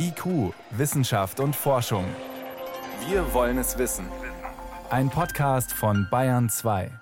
IQ, 0.00 0.54
Wissenschaft 0.70 1.40
und 1.40 1.56
Forschung. 1.56 2.04
Wir 3.08 3.34
wollen 3.34 3.58
es 3.58 3.78
wissen. 3.78 4.06
Ein 4.90 5.10
Podcast 5.10 5.72
von 5.72 6.06
Bayern 6.08 6.48
2. 6.48 6.92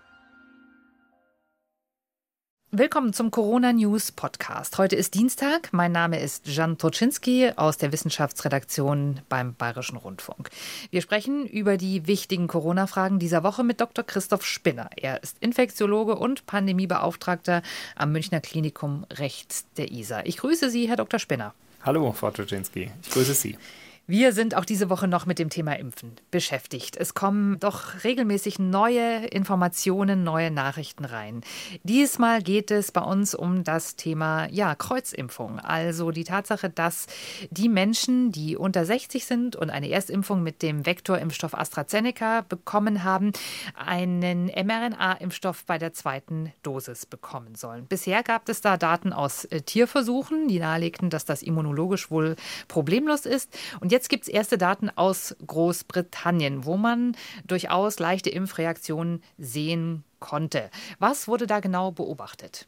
Willkommen 2.70 3.12
zum 3.12 3.30
Corona 3.30 3.74
News 3.74 4.12
Podcast. 4.12 4.78
Heute 4.78 4.96
ist 4.96 5.12
Dienstag. 5.12 5.74
Mein 5.74 5.92
Name 5.92 6.20
ist 6.20 6.46
Jan 6.48 6.78
Toczynski 6.78 7.50
aus 7.56 7.76
der 7.76 7.92
Wissenschaftsredaktion 7.92 9.20
beim 9.28 9.54
Bayerischen 9.54 9.98
Rundfunk. 9.98 10.48
Wir 10.90 11.02
sprechen 11.02 11.46
über 11.46 11.76
die 11.76 12.06
wichtigen 12.06 12.48
Corona-Fragen 12.48 13.18
dieser 13.18 13.42
Woche 13.42 13.62
mit 13.62 13.82
Dr. 13.82 14.04
Christoph 14.04 14.44
Spinner. 14.46 14.88
Er 14.96 15.22
ist 15.22 15.36
Infektiologe 15.40 16.16
und 16.16 16.46
Pandemiebeauftragter 16.46 17.60
am 17.94 18.12
Münchner 18.12 18.40
Klinikum 18.40 19.04
rechts 19.12 19.66
der 19.76 19.92
ISA. 19.92 20.22
Ich 20.24 20.38
grüße 20.38 20.70
Sie, 20.70 20.88
Herr 20.88 20.96
Dr. 20.96 21.20
Spinner. 21.20 21.52
Hallo, 21.86 22.10
Frau 22.10 22.32
Toczynski. 22.32 22.90
Ich 23.00 23.10
grüße 23.10 23.32
Sie. 23.32 23.56
Wir 24.08 24.32
sind 24.32 24.54
auch 24.54 24.64
diese 24.64 24.88
Woche 24.88 25.08
noch 25.08 25.26
mit 25.26 25.40
dem 25.40 25.50
Thema 25.50 25.72
Impfen 25.72 26.12
beschäftigt. 26.30 26.96
Es 26.96 27.14
kommen 27.14 27.58
doch 27.58 28.04
regelmäßig 28.04 28.60
neue 28.60 29.26
Informationen, 29.26 30.22
neue 30.22 30.52
Nachrichten 30.52 31.04
rein. 31.04 31.40
Diesmal 31.82 32.40
geht 32.40 32.70
es 32.70 32.92
bei 32.92 33.00
uns 33.00 33.34
um 33.34 33.64
das 33.64 33.96
Thema 33.96 34.46
ja, 34.52 34.76
Kreuzimpfung. 34.76 35.58
Also 35.58 36.12
die 36.12 36.22
Tatsache, 36.22 36.70
dass 36.70 37.08
die 37.50 37.68
Menschen, 37.68 38.30
die 38.30 38.56
unter 38.56 38.84
60 38.84 39.26
sind 39.26 39.56
und 39.56 39.70
eine 39.70 39.90
Erstimpfung 39.90 40.40
mit 40.40 40.62
dem 40.62 40.86
Vektorimpfstoff 40.86 41.54
AstraZeneca 41.54 42.42
bekommen 42.48 43.02
haben, 43.02 43.32
einen 43.74 44.46
mRNA-Impfstoff 44.46 45.64
bei 45.64 45.78
der 45.78 45.94
zweiten 45.94 46.52
Dosis 46.62 47.06
bekommen 47.06 47.56
sollen. 47.56 47.86
Bisher 47.86 48.22
gab 48.22 48.48
es 48.48 48.60
da 48.60 48.76
Daten 48.76 49.12
aus 49.12 49.46
äh, 49.46 49.62
Tierversuchen, 49.62 50.46
die 50.46 50.60
nahelegten, 50.60 51.10
dass 51.10 51.24
das 51.24 51.42
immunologisch 51.42 52.08
wohl 52.12 52.36
problemlos 52.68 53.26
ist. 53.26 53.52
Und 53.80 53.95
jetzt 53.96 54.10
gibt 54.10 54.24
es 54.24 54.28
erste 54.28 54.58
Daten 54.58 54.90
aus 54.94 55.34
Großbritannien, 55.46 56.66
wo 56.66 56.76
man 56.76 57.16
durchaus 57.46 57.98
leichte 57.98 58.28
Impfreaktionen 58.28 59.22
sehen 59.38 60.04
konnte. 60.20 60.70
Was 60.98 61.28
wurde 61.28 61.46
da 61.46 61.60
genau 61.60 61.92
beobachtet? 61.92 62.66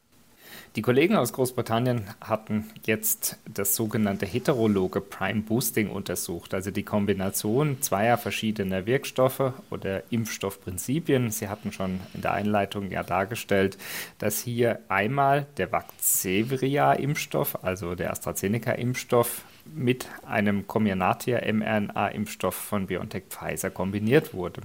Die 0.74 0.80
Kollegen 0.80 1.16
aus 1.16 1.34
Großbritannien 1.34 2.04
hatten 2.22 2.70
jetzt 2.86 3.36
das 3.52 3.76
sogenannte 3.76 4.24
heterologe 4.24 5.02
Prime 5.02 5.42
Boosting 5.42 5.90
untersucht, 5.90 6.54
also 6.54 6.70
die 6.70 6.82
Kombination 6.82 7.82
zweier 7.82 8.16
verschiedener 8.16 8.86
Wirkstoffe 8.86 9.52
oder 9.68 10.10
Impfstoffprinzipien. 10.10 11.30
Sie 11.30 11.48
hatten 11.48 11.72
schon 11.72 12.00
in 12.14 12.22
der 12.22 12.32
Einleitung 12.32 12.90
ja 12.90 13.02
dargestellt, 13.02 13.76
dass 14.18 14.40
hier 14.40 14.80
einmal 14.88 15.44
der 15.58 15.72
Vaxzevria-Impfstoff, 15.72 17.62
also 17.62 17.94
der 17.94 18.12
AstraZeneca-Impfstoff, 18.12 19.42
mit 19.74 20.08
einem 20.26 20.66
Comirnaty-mRNA-Impfstoff 20.66 22.54
von 22.54 22.86
BioNTech 22.86 23.24
Pfizer 23.28 23.70
kombiniert 23.70 24.34
wurde. 24.34 24.62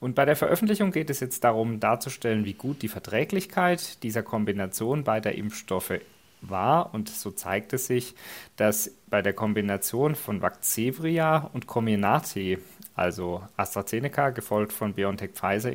Und 0.00 0.14
bei 0.14 0.24
der 0.24 0.36
Veröffentlichung 0.36 0.90
geht 0.90 1.10
es 1.10 1.20
jetzt 1.20 1.44
darum, 1.44 1.80
darzustellen, 1.80 2.44
wie 2.44 2.54
gut 2.54 2.82
die 2.82 2.88
Verträglichkeit 2.88 4.02
dieser 4.02 4.22
Kombination 4.22 5.04
beider 5.04 5.34
Impfstoffe 5.34 6.00
war. 6.40 6.94
Und 6.94 7.08
so 7.08 7.30
zeigte 7.30 7.78
sich, 7.78 8.14
dass 8.56 8.94
bei 9.08 9.22
der 9.22 9.32
Kombination 9.32 10.14
von 10.14 10.42
Vaxzevria 10.42 11.50
und 11.52 11.66
Comirnaty, 11.66 12.58
also 12.94 13.42
AstraZeneca 13.56 14.30
gefolgt 14.30 14.72
von 14.72 14.94
BioNTech 14.94 15.32
Pfizer, 15.32 15.72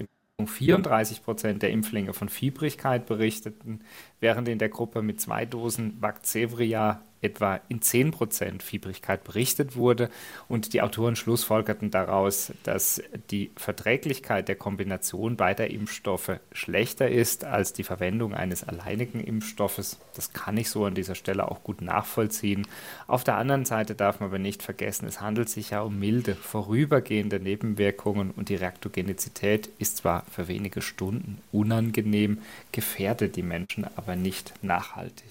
34 0.48 1.24
Prozent 1.24 1.62
der 1.62 1.72
Impflinge 1.72 2.14
von 2.14 2.30
Fiebrigkeit 2.30 3.06
berichteten, 3.06 3.82
während 4.22 4.48
in 4.48 4.60
der 4.60 4.70
Gruppe 4.70 5.02
mit 5.02 5.20
zwei 5.20 5.46
Dosen 5.46 5.98
Vaxzevria 6.00 7.02
etwa 7.22 7.60
in 7.70 7.80
10% 7.80 8.62
Fiebrigkeit 8.62 9.24
berichtet 9.24 9.76
wurde. 9.76 10.10
Und 10.48 10.74
die 10.74 10.82
Autoren 10.82 11.16
schlussfolgerten 11.16 11.92
daraus, 11.92 12.52
dass 12.64 13.02
die 13.30 13.52
Verträglichkeit 13.56 14.48
der 14.48 14.56
Kombination 14.56 15.36
beider 15.36 15.70
Impfstoffe 15.70 16.40
schlechter 16.52 17.10
ist 17.10 17.46
als 17.46 17.74
die 17.74 17.84
Verwendung 17.84 18.34
eines 18.34 18.68
alleinigen 18.68 19.20
Impfstoffes. 19.20 20.00
Das 20.16 20.34
kann 20.34 20.58
ich 20.58 20.70
so 20.70 20.86
an 20.86 20.96
dieser 20.96 21.16
Stelle 21.16 21.50
auch 21.50 21.64
gut 21.64 21.82
nachvollziehen. 21.82 22.68
Auf 23.08 23.24
der 23.24 23.38
anderen 23.38 23.66
Seite 23.66 23.96
darf 23.96 24.20
man 24.20 24.30
aber 24.30 24.40
nicht 24.40 24.64
vergessen, 24.64 25.08
es 25.08 25.22
handelt 25.22 25.50
sich 25.50 25.72
ja 25.72 25.82
um 25.82 26.00
milde, 26.00 26.36
vorübergehende 26.36 27.40
Nebenwirkungen 27.40 28.32
und 28.32 28.50
die 28.50 28.56
Reaktogenizität 28.56 29.70
ist 29.78 29.98
zwar 29.98 30.26
für 30.32 30.48
wenige 30.48 30.82
Stunden 30.82 31.42
unangenehm, 31.52 32.40
gefährdet 32.72 33.36
die 33.36 33.44
Menschen 33.44 33.86
aber 33.96 34.11
nicht 34.16 34.54
nachhaltig. 34.62 35.30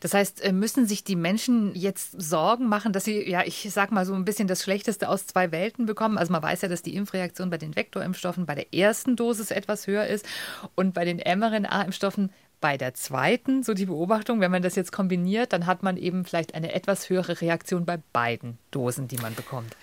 Das 0.00 0.14
heißt, 0.14 0.42
äh, 0.42 0.52
müssen 0.52 0.86
sich 0.86 1.04
die 1.04 1.16
Menschen 1.16 1.74
jetzt 1.74 2.20
Sorgen 2.20 2.68
machen, 2.68 2.92
dass 2.92 3.04
sie, 3.04 3.28
ja, 3.28 3.42
ich 3.44 3.68
sag 3.70 3.90
mal 3.90 4.06
so 4.06 4.14
ein 4.14 4.24
bisschen 4.24 4.48
das 4.48 4.62
Schlechteste 4.62 5.08
aus 5.08 5.26
zwei 5.26 5.50
Welten 5.50 5.86
bekommen? 5.86 6.18
Also 6.18 6.32
man 6.32 6.42
weiß 6.42 6.62
ja, 6.62 6.68
dass 6.68 6.82
die 6.82 6.94
Impfreaktion 6.94 7.50
bei 7.50 7.58
den 7.58 7.74
Vektorimpfstoffen 7.74 8.46
bei 8.46 8.54
der 8.54 8.72
ersten 8.74 9.16
Dosis 9.16 9.50
etwas 9.50 9.86
höher 9.86 10.06
ist 10.06 10.26
und 10.74 10.94
bei 10.94 11.04
den 11.04 11.18
mRNA-Impfstoffen 11.18 12.30
bei 12.60 12.76
der 12.76 12.94
zweiten, 12.94 13.62
so 13.62 13.74
die 13.74 13.86
Beobachtung, 13.86 14.40
wenn 14.40 14.50
man 14.50 14.62
das 14.62 14.76
jetzt 14.76 14.90
kombiniert, 14.92 15.52
dann 15.52 15.66
hat 15.66 15.82
man 15.82 15.96
eben 15.96 16.24
vielleicht 16.24 16.54
eine 16.54 16.72
etwas 16.72 17.10
höhere 17.10 17.40
Reaktion 17.40 17.84
bei 17.84 17.98
beiden 18.12 18.58
Dosen, 18.70 19.08
die 19.08 19.18
man 19.18 19.34
bekommt. 19.34 19.76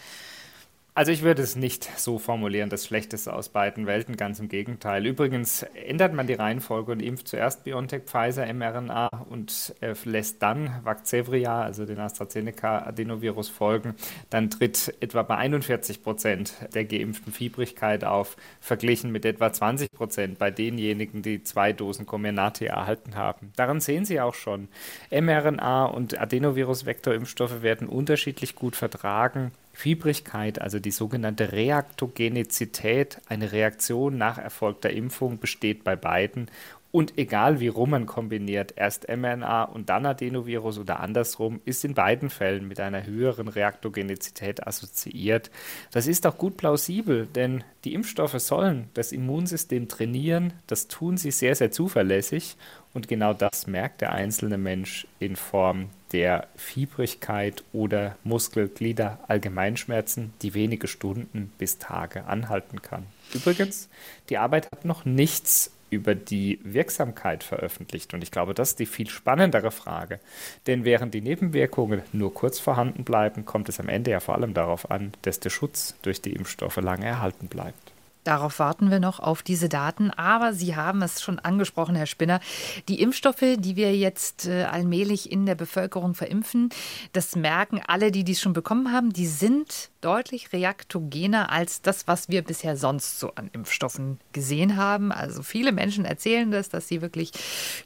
Also 0.96 1.12
ich 1.12 1.24
würde 1.24 1.42
es 1.42 1.56
nicht 1.56 1.90
so 1.98 2.20
formulieren, 2.20 2.70
das 2.70 2.86
Schlechteste 2.86 3.34
aus 3.34 3.50
beiden 3.50 3.88
Welten, 3.88 4.16
ganz 4.16 4.40
im 4.40 4.48
Gegenteil. 4.48 5.08
Übrigens 5.08 5.64
ändert 5.74 6.14
man 6.14 6.28
die 6.28 6.36
Reihenfolge 6.36 6.92
und 6.92 7.00
impft 7.00 7.28
zuerst 7.28 7.64
BioNTech, 7.64 8.04
Pfizer, 8.04 8.46
mRNA 8.54 9.08
und 9.28 9.74
äh, 9.82 9.96
lässt 10.04 10.44
dann 10.44 10.82
Vaxzevria, 10.84 11.64
also 11.64 11.88
den 11.88 11.98
AstraZeneca-Adenovirus 11.98 13.50
folgen, 13.50 13.96
dann 14.30 14.52
tritt 14.52 14.94
etwa 15.00 15.24
bei 15.24 15.36
41 15.36 16.04
Prozent 16.04 16.54
der 16.76 16.86
geimpften 16.86 17.34
Fiebrigkeit 17.34 18.04
auf, 18.04 18.38
verglichen 18.62 19.12
mit 19.12 19.26
etwa 19.26 19.52
20 19.52 19.90
Prozent 19.94 20.38
bei 20.38 20.52
denjenigen, 20.52 21.24
die 21.24 21.42
zwei 21.42 21.74
Dosen 21.74 22.06
Comirnaty 22.06 22.66
erhalten 22.66 23.16
haben. 23.16 23.52
Daran 23.56 23.80
sehen 23.80 24.06
Sie 24.06 24.22
auch 24.22 24.36
schon, 24.36 24.68
mRNA 25.10 25.86
und 25.86 26.20
Adenovirus-Vektorimpfstoffe 26.20 27.64
werden 27.64 27.90
unterschiedlich 27.90 28.54
gut 28.54 28.76
vertragen 28.76 29.54
Fiebrigkeit, 29.74 30.62
also 30.62 30.80
die 30.80 30.92
sogenannte 30.92 31.52
Reaktogenizität, 31.52 33.20
eine 33.28 33.52
Reaktion 33.52 34.18
nach 34.18 34.38
erfolgter 34.38 34.92
Impfung, 34.92 35.40
besteht 35.40 35.84
bei 35.84 35.96
beiden. 35.96 36.50
Und 36.96 37.18
egal 37.18 37.60
wie 37.60 37.70
rum 37.70 37.90
man 37.90 38.06
kombiniert, 38.06 38.76
erst 38.76 39.08
mRNA 39.10 39.64
und 39.64 39.90
dann 39.90 40.06
Adenovirus 40.06 40.78
oder 40.78 41.00
andersrum, 41.00 41.60
ist 41.66 41.84
in 41.84 41.96
beiden 41.96 42.30
Fällen 42.30 42.68
mit 42.68 42.80
einer 42.80 43.04
höheren 43.04 43.48
Reaktogenizität 43.48 44.68
assoziiert. 44.68 45.50
Das 45.90 46.06
ist 46.06 46.28
auch 46.28 46.38
gut 46.38 46.56
plausibel, 46.56 47.26
denn 47.26 47.64
die 47.84 47.96
Impfstoffe 47.96 48.40
sollen 48.40 48.90
das 48.94 49.12
Immunsystem 49.12 49.88
trainieren. 49.88 50.54
Das 50.68 50.88
tun 50.88 51.18
sie 51.18 51.32
sehr, 51.32 51.56
sehr 51.56 51.72
zuverlässig. 51.72 52.58
Und 52.94 53.08
genau 53.08 53.34
das 53.34 53.66
merkt 53.66 54.02
der 54.02 54.12
einzelne 54.12 54.60
Mensch 54.60 55.08
in 55.18 55.36
Form 55.36 55.90
der 56.12 56.48
Fiebrigkeit 56.56 57.64
oder 57.74 58.18
Muskelglieder 58.24 59.18
Allgemeinschmerzen, 59.28 60.32
die 60.44 60.54
wenige 60.54 60.88
Stunden 60.88 61.52
bis 61.58 61.80
Tage 61.80 62.26
anhalten 62.26 62.84
kann. 62.84 63.08
Übrigens, 63.34 63.90
die 64.30 64.38
Arbeit 64.38 64.72
hat 64.72 64.86
noch 64.86 65.06
nichts 65.06 65.73
über 65.94 66.16
die 66.16 66.60
Wirksamkeit 66.64 67.44
veröffentlicht. 67.44 68.14
Und 68.14 68.24
ich 68.24 68.32
glaube, 68.32 68.54
das 68.54 68.72
ist 68.72 68.80
die 68.80 68.86
viel 68.86 69.10
spannendere 69.10 69.72
Frage. 69.72 70.20
Denn 70.68 70.86
während 70.86 71.14
die 71.14 71.22
Nebenwirkungen 71.22 72.02
nur 72.12 72.34
kurz 72.34 72.60
vorhanden 72.60 73.04
bleiben, 73.04 73.46
kommt 73.46 73.70
es 73.70 73.80
am 73.80 73.90
Ende 73.90 74.12
ja 74.12 74.20
vor 74.20 74.36
allem 74.36 74.54
darauf 74.54 74.92
an, 74.92 75.14
dass 75.22 75.40
der 75.40 75.50
Schutz 75.50 75.96
durch 76.02 76.22
die 76.22 76.34
Impfstoffe 76.34 76.78
lange 76.78 77.06
erhalten 77.06 77.48
bleibt. 77.48 77.93
Darauf 78.24 78.60
warten 78.60 78.90
wir 78.90 79.00
noch 79.00 79.20
auf 79.20 79.44
diese 79.44 79.70
Daten. 79.70 80.12
Aber 80.12 80.54
Sie 80.54 80.76
haben 80.76 81.02
es 81.02 81.22
schon 81.22 81.40
angesprochen, 81.40 81.96
Herr 81.96 82.06
Spinner. 82.06 82.40
Die 82.88 83.02
Impfstoffe, 83.02 83.44
die 83.58 83.76
wir 83.76 83.96
jetzt 83.96 84.48
äh, 84.48 84.64
allmählich 84.64 85.32
in 85.32 85.46
der 85.46 85.56
Bevölkerung 85.56 86.16
verimpfen, 86.16 86.70
das 87.12 87.36
merken 87.36 87.82
alle, 87.86 88.12
die 88.12 88.24
dies 88.24 88.42
schon 88.42 88.54
bekommen 88.54 88.92
haben, 88.92 89.12
die 89.12 89.28
sind 89.28 89.90
deutlich 90.04 90.52
reaktogener 90.52 91.50
als 91.50 91.82
das, 91.82 92.08
was 92.08 92.30
wir 92.30 92.42
bisher 92.42 92.76
sonst 92.76 93.20
so 93.20 93.34
an 93.36 93.50
Impfstoffen 93.54 94.20
gesehen 94.34 94.76
haben. 94.76 95.12
Also 95.12 95.44
viele 95.44 95.72
Menschen 95.72 96.06
erzählen 96.06 96.52
das, 96.52 96.70
dass 96.70 96.88
sie 96.88 97.02
wirklich 97.02 97.32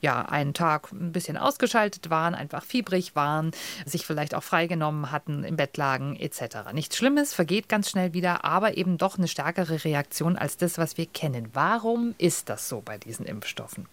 ja 0.02 0.24
einen 0.24 0.54
Tag 0.54 0.92
ein 0.92 1.12
bisschen 1.12 1.38
ausgeschaltet 1.38 2.10
waren, 2.10 2.34
einfach 2.34 2.64
fiebrig 2.64 3.16
waren, 3.16 3.52
sich 3.86 4.06
vielleicht 4.06 4.34
auch 4.34 4.44
freigenommen 4.44 5.12
hatten, 5.12 5.44
im 5.44 5.58
Bett 5.58 5.78
lagen 5.78 6.16
etc. 6.16 6.74
Nichts 6.74 6.98
Schlimmes, 6.98 7.34
vergeht 7.34 7.70
ganz 7.70 7.90
schnell 7.90 8.14
wieder, 8.14 8.44
aber 8.44 8.78
eben 8.78 8.98
doch 8.98 9.18
eine 9.18 9.28
stärkere 9.28 9.84
Reaktion 9.84 10.27
als 10.36 10.58
das, 10.58 10.78
was 10.78 10.98
wir 10.98 11.06
kennen. 11.06 11.50
Warum 11.54 12.16
ist 12.18 12.50
das 12.50 12.68
so 12.68 12.82
bei 12.82 12.98
diesen 12.98 13.26
Impfstoffen? 13.26 13.88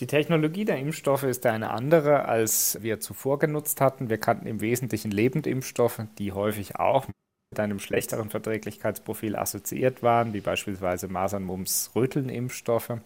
Die 0.00 0.06
Technologie 0.06 0.64
der 0.64 0.78
Impfstoffe 0.78 1.22
ist 1.22 1.46
eine 1.46 1.70
andere, 1.70 2.26
als 2.26 2.78
wir 2.82 3.00
zuvor 3.00 3.38
genutzt 3.38 3.80
hatten. 3.80 4.10
Wir 4.10 4.18
kannten 4.18 4.46
im 4.46 4.60
Wesentlichen 4.60 5.10
Lebendimpfstoffe, 5.10 6.02
die 6.18 6.32
häufig 6.32 6.76
auch 6.76 7.06
mit 7.06 7.60
einem 7.60 7.78
schlechteren 7.78 8.30
Verträglichkeitsprofil 8.30 9.36
assoziiert 9.36 10.02
waren, 10.02 10.34
wie 10.34 10.40
beispielsweise 10.40 11.08
Masern, 11.08 11.44
Mumps, 11.44 11.92
Röteln-Impfstoffe. 11.94 12.98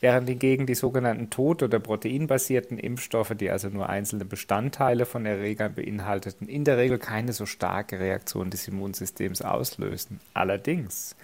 Während 0.00 0.28
hingegen 0.28 0.66
die 0.66 0.74
sogenannten 0.74 1.30
tot- 1.30 1.62
oder 1.62 1.78
proteinbasierten 1.78 2.78
Impfstoffe, 2.78 3.34
die 3.34 3.50
also 3.50 3.68
nur 3.68 3.88
einzelne 3.88 4.24
Bestandteile 4.24 5.06
von 5.06 5.26
Erregern 5.26 5.74
beinhalteten, 5.74 6.48
in 6.48 6.64
der 6.64 6.78
Regel 6.78 6.98
keine 6.98 7.32
so 7.32 7.46
starke 7.46 8.00
Reaktion 8.00 8.50
des 8.50 8.66
Immunsystems 8.66 9.42
auslösen. 9.42 10.20
Allerdings, 10.34 11.16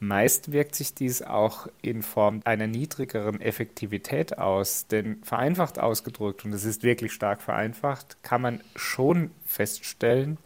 meist 0.00 0.52
wirkt 0.52 0.74
sich 0.74 0.94
dies 0.94 1.22
auch 1.22 1.68
in 1.80 2.02
Form 2.02 2.40
einer 2.44 2.66
niedrigeren 2.66 3.40
Effektivität 3.40 4.38
aus, 4.38 4.86
denn 4.88 5.22
vereinfacht 5.22 5.78
ausgedrückt, 5.78 6.44
und 6.44 6.52
es 6.52 6.64
ist 6.64 6.82
wirklich 6.82 7.12
stark 7.12 7.40
vereinfacht, 7.40 8.18
kann 8.22 8.42
man 8.42 8.60
schon 8.74 9.30
feststellen, 9.46 10.38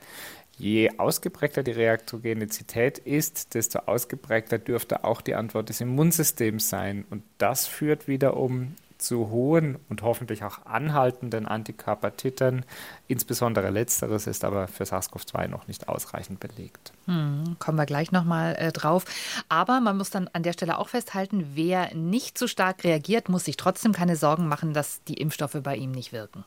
Je 0.59 0.91
ausgeprägter 0.99 1.63
die 1.63 1.71
Reaktogenizität 1.71 2.99
ist, 2.99 3.55
desto 3.55 3.79
ausgeprägter 3.81 4.59
dürfte 4.59 5.05
auch 5.05 5.21
die 5.21 5.37
Antwort 5.37 5.69
des 5.69 5.81
Immunsystems 5.81 6.69
sein. 6.69 7.05
Und 7.11 7.23
das 7.39 7.67
führt 7.67 8.09
wiederum 8.09 8.75
zu 8.99 9.31
hohen 9.31 9.79
und 9.89 10.03
hoffentlich 10.03 10.43
auch 10.43 10.67
anhaltenden 10.67 11.47
Antikörpertitern. 11.47 12.65
Insbesondere 13.07 13.71
letzteres 13.71 14.27
ist 14.27 14.45
aber 14.45 14.67
für 14.67 14.85
SARS-CoV-2 14.85 15.47
noch 15.47 15.69
nicht 15.69 15.89
ausreichend 15.89 16.41
belegt. 16.41 16.93
Hm, 17.07 17.57
kommen 17.61 17.79
wir 17.79 17.87
gleich 17.87 18.11
nochmal 18.11 18.57
äh, 18.59 18.73
drauf. 18.73 19.05
Aber 19.49 19.81
man 19.81 19.97
muss 19.97 20.11
dann 20.11 20.29
an 20.33 20.43
der 20.43 20.53
Stelle 20.53 20.79
auch 20.79 20.89
festhalten, 20.89 21.53
wer 21.55 21.95
nicht 21.95 22.37
so 22.37 22.49
stark 22.49 22.83
reagiert, 22.83 23.29
muss 23.29 23.45
sich 23.45 23.57
trotzdem 23.57 23.93
keine 23.93 24.17
Sorgen 24.17 24.49
machen, 24.49 24.75
dass 24.75 25.03
die 25.05 25.15
Impfstoffe 25.15 25.59
bei 25.63 25.77
ihm 25.77 25.93
nicht 25.93 26.13
wirken. 26.13 26.45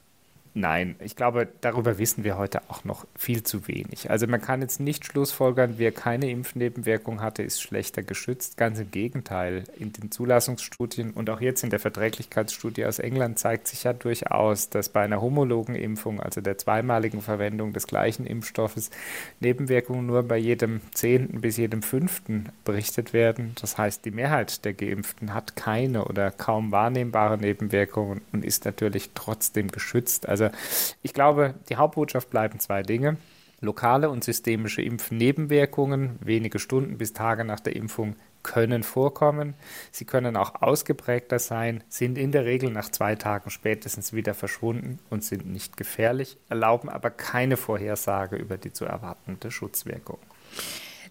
Nein, 0.54 0.98
ich 1.00 1.16
glaube, 1.16 1.48
darüber 1.62 1.98
wissen 1.98 2.26
wir 2.26 2.38
heute 2.38 2.62
auch 2.68 2.84
noch 2.84 3.08
viel 3.16 3.42
zu 3.44 3.70
wenig. 3.70 4.12
Also 4.12 4.28
man 4.28 4.42
kann 4.42 4.60
jetzt 4.60 4.82
nicht 4.82 5.06
schlussfolgern, 5.06 5.76
wer 5.78 5.94
keine 5.94 6.30
Impfnebenwirkung 6.30 7.22
hatte, 7.22 7.42
ist 7.42 7.62
schlechter 7.62 8.04
geschützt. 8.04 8.58
Ganz 8.58 8.78
im 8.78 8.92
Gegenteil. 8.92 9.64
In 9.80 9.94
den 9.94 10.12
Zulassungsstudien 10.12 11.12
und 11.12 11.30
auch 11.30 11.40
jetzt 11.40 11.64
in 11.64 11.70
der 11.70 11.80
Verträglichkeitsstudie 11.80 12.86
aus 12.86 13.00
England 13.00 13.40
zeigt 13.40 13.70
sich 13.70 13.86
ja 13.86 13.94
durchaus, 13.94 14.70
dass 14.70 14.90
bei 14.90 15.02
einer 15.02 15.22
homologen 15.22 15.76
Impfung, 15.76 16.20
also 16.20 16.42
der 16.42 16.58
zweimaligen 16.58 17.22
Verwendung 17.22 17.72
des 17.72 17.88
gleichen 17.88 18.26
Impfstoffes, 18.26 18.92
Nebenwirkungen 19.40 20.06
nur 20.06 20.24
bei 20.24 20.38
jedem 20.38 20.82
zehnten 20.94 21.40
bis 21.40 21.56
jedem 21.56 21.82
fünften 21.82 22.50
berichtet 22.66 23.14
werden. 23.14 23.56
Das 23.62 23.78
heißt, 23.78 24.04
die 24.04 24.12
Mehrheit 24.12 24.66
der 24.66 24.74
Geimpften 24.74 25.34
hat 25.34 25.56
keine 25.56 26.04
oder 26.04 26.30
kaum 26.30 26.74
wahrnehmbare 26.74 27.38
Nebenwirkungen 27.38 28.20
und 28.34 28.44
ist 28.44 28.66
natürlich 28.66 29.12
trotzdem 29.16 29.70
geschützt. 29.70 30.28
Also 30.28 30.41
also 30.46 30.56
ich 31.02 31.14
glaube, 31.14 31.56
die 31.70 31.76
Hauptbotschaft 31.76 32.30
bleiben 32.30 32.60
zwei 32.60 32.84
Dinge. 32.84 33.18
Lokale 33.64 34.10
und 34.10 34.24
systemische 34.24 34.82
Impfnebenwirkungen, 34.82 36.18
wenige 36.20 36.58
Stunden 36.58 36.98
bis 36.98 37.14
Tage 37.14 37.44
nach 37.44 37.60
der 37.60 37.76
Impfung, 37.76 38.16
können 38.42 38.82
vorkommen. 38.82 39.54
Sie 39.92 40.06
können 40.06 40.36
auch 40.36 40.64
ausgeprägter 40.64 41.38
sein, 41.38 41.84
sind 41.90 42.18
in 42.18 42.32
der 42.32 42.46
Regel 42.46 42.72
nach 42.72 42.90
zwei 42.90 43.16
Tagen 43.16 43.52
spätestens 43.52 44.14
wieder 44.14 44.34
verschwunden 44.34 44.98
und 45.12 45.24
sind 45.24 45.46
nicht 45.46 45.78
gefährlich, 45.78 46.38
erlauben 46.50 46.90
aber 46.90 47.12
keine 47.12 47.56
Vorhersage 47.56 48.36
über 48.36 48.58
die 48.58 48.74
zu 48.74 48.86
erwartende 48.86 49.52
Schutzwirkung. 49.52 50.18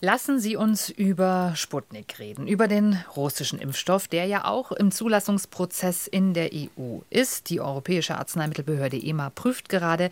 Lassen 0.02 0.41
Sie 0.41 0.56
uns 0.56 0.88
über 0.88 1.52
Sputnik 1.56 2.19
reden, 2.19 2.47
über 2.47 2.69
den 2.69 2.99
russischen 3.17 3.58
Impfstoff, 3.58 4.08
der 4.08 4.25
ja 4.25 4.47
auch 4.47 4.73
im 4.73 4.93
Zulassungsprozess 4.93 6.06
in 6.06 6.32
der 6.32 6.52
EU 6.55 7.00
ist. 7.11 7.50
Die 7.50 7.61
Europäische 7.61 8.17
Arzneimittelbehörde 8.17 8.97
EMA 8.97 9.29
prüft 9.29 9.69
gerade. 9.69 10.08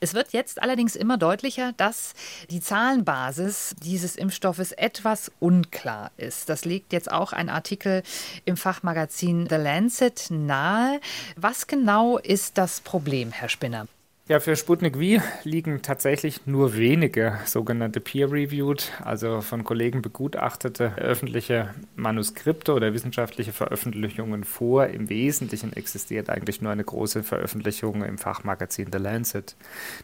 Es 0.00 0.14
wird 0.14 0.32
jetzt 0.32 0.62
allerdings 0.62 0.96
immer 0.96 1.18
deutlicher, 1.18 1.74
dass 1.76 2.14
die 2.48 2.62
Zahlenbasis 2.62 3.76
dieses 3.84 4.16
Impfstoffes 4.16 4.72
etwas 4.72 5.30
unklar 5.38 6.12
ist. 6.16 6.48
Das 6.48 6.64
legt 6.64 6.94
jetzt 6.94 7.12
auch 7.12 7.34
ein 7.34 7.50
Artikel 7.50 8.04
im 8.46 8.56
Fachmagazin 8.56 9.48
The 9.50 9.56
Lancet 9.56 10.28
nahe. 10.30 10.98
Was 11.36 11.66
genau 11.66 12.16
ist 12.16 12.56
das 12.56 12.80
Problem, 12.80 13.32
Herr 13.32 13.50
Spinner? 13.50 13.86
Ja, 14.28 14.40
für 14.40 14.56
Sputnik 14.56 14.96
V 14.96 15.22
liegen 15.44 15.82
tatsächlich 15.82 16.48
nur 16.48 16.76
wenige 16.76 17.38
sogenannte 17.44 18.00
peer-reviewed, 18.00 18.90
also 19.04 19.40
von 19.40 19.62
Kollegen 19.62 20.02
begutachtete 20.02 20.96
öffentliche 20.96 21.72
Manuskripte 21.94 22.74
oder 22.74 22.92
wissenschaftliche 22.92 23.52
Veröffentlichungen 23.52 24.42
vor. 24.42 24.88
Im 24.88 25.08
Wesentlichen 25.10 25.72
existiert 25.74 26.28
eigentlich 26.28 26.60
nur 26.60 26.72
eine 26.72 26.82
große 26.82 27.22
Veröffentlichung 27.22 28.02
im 28.02 28.18
Fachmagazin 28.18 28.88
The 28.90 28.98
Lancet. 28.98 29.54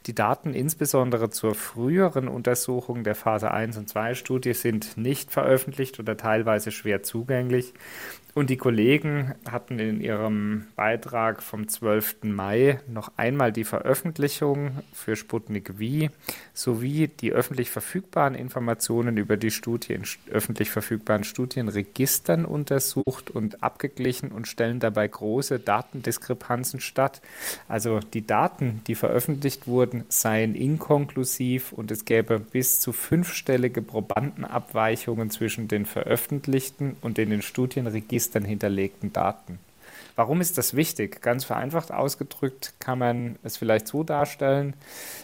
Die 0.06 0.14
Daten 0.14 0.54
insbesondere 0.54 1.30
zur 1.30 1.56
früheren 1.56 2.28
Untersuchung 2.28 3.02
der 3.02 3.16
Phase 3.16 3.50
1 3.50 3.76
und 3.76 3.88
2 3.88 4.14
Studie 4.14 4.54
sind 4.54 4.96
nicht 4.96 5.32
veröffentlicht 5.32 5.98
oder 5.98 6.16
teilweise 6.16 6.70
schwer 6.70 7.02
zugänglich. 7.02 7.74
Und 8.34 8.48
die 8.48 8.56
Kollegen 8.56 9.34
hatten 9.50 9.78
in 9.78 10.00
ihrem 10.00 10.64
Beitrag 10.74 11.42
vom 11.42 11.68
12. 11.68 12.22
Mai 12.22 12.80
noch 12.88 13.12
einmal 13.18 13.52
die 13.52 13.64
Veröffentlichung 13.64 14.78
für 14.94 15.16
Sputnik 15.16 15.74
V 15.78 16.10
sowie 16.54 17.08
die 17.08 17.32
öffentlich 17.32 17.70
verfügbaren 17.70 18.34
Informationen 18.34 19.18
über 19.18 19.36
die 19.36 19.50
Studie 19.50 19.92
in 19.92 20.04
öffentlich 20.30 20.70
verfügbaren 20.70 21.24
Studienregistern 21.24 22.46
untersucht 22.46 23.30
und 23.30 23.62
abgeglichen 23.62 24.32
und 24.32 24.48
stellen 24.48 24.80
dabei 24.80 25.08
große 25.08 25.58
Datendiskrepanzen 25.58 26.80
statt. 26.80 27.20
Also 27.68 28.00
die 28.00 28.26
Daten, 28.26 28.80
die 28.86 28.94
veröffentlicht 28.94 29.66
wurden, 29.66 30.04
seien 30.08 30.54
inkonklusiv 30.54 31.72
und 31.72 31.90
es 31.90 32.06
gäbe 32.06 32.38
bis 32.38 32.80
zu 32.80 32.92
fünfstellige 32.92 33.82
Probandenabweichungen 33.82 35.28
zwischen 35.28 35.68
den 35.68 35.84
veröffentlichten 35.84 36.96
und 37.02 37.18
den 37.18 37.30
in 37.30 37.42
Studienregistern 37.42 38.21
Registern 38.22 38.44
hinterlegten 38.44 39.12
Daten. 39.12 39.58
Warum 40.14 40.40
ist 40.40 40.56
das 40.58 40.76
wichtig? 40.76 41.22
Ganz 41.22 41.42
vereinfacht 41.42 41.90
ausgedrückt 41.90 42.74
kann 42.78 42.98
man 42.98 43.36
es 43.42 43.56
vielleicht 43.56 43.88
so 43.88 44.04
darstellen. 44.04 44.74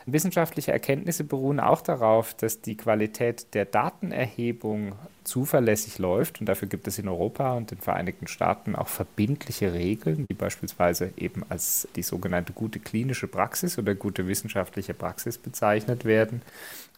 Wissenschaftliche 0.06 0.72
Erkenntnisse 0.72 1.24
beruhen 1.24 1.60
auch 1.60 1.82
darauf, 1.82 2.34
dass 2.34 2.62
die 2.62 2.76
Qualität 2.76 3.54
der 3.54 3.66
Datenerhebung 3.66 4.94
zuverlässig 5.24 5.98
läuft. 5.98 6.40
Und 6.40 6.46
dafür 6.46 6.68
gibt 6.68 6.88
es 6.88 6.98
in 6.98 7.06
Europa 7.06 7.52
und 7.52 7.70
den 7.70 7.78
Vereinigten 7.78 8.26
Staaten 8.26 8.74
auch 8.74 8.88
verbindliche 8.88 9.74
Regeln, 9.74 10.26
die 10.28 10.34
beispielsweise 10.34 11.12
eben 11.18 11.44
als 11.50 11.86
die 11.94 12.02
sogenannte 12.02 12.52
gute 12.52 12.80
klinische 12.80 13.28
Praxis 13.28 13.78
oder 13.78 13.94
gute 13.94 14.26
wissenschaftliche 14.26 14.94
Praxis 14.94 15.38
bezeichnet 15.38 16.04
werden. 16.04 16.42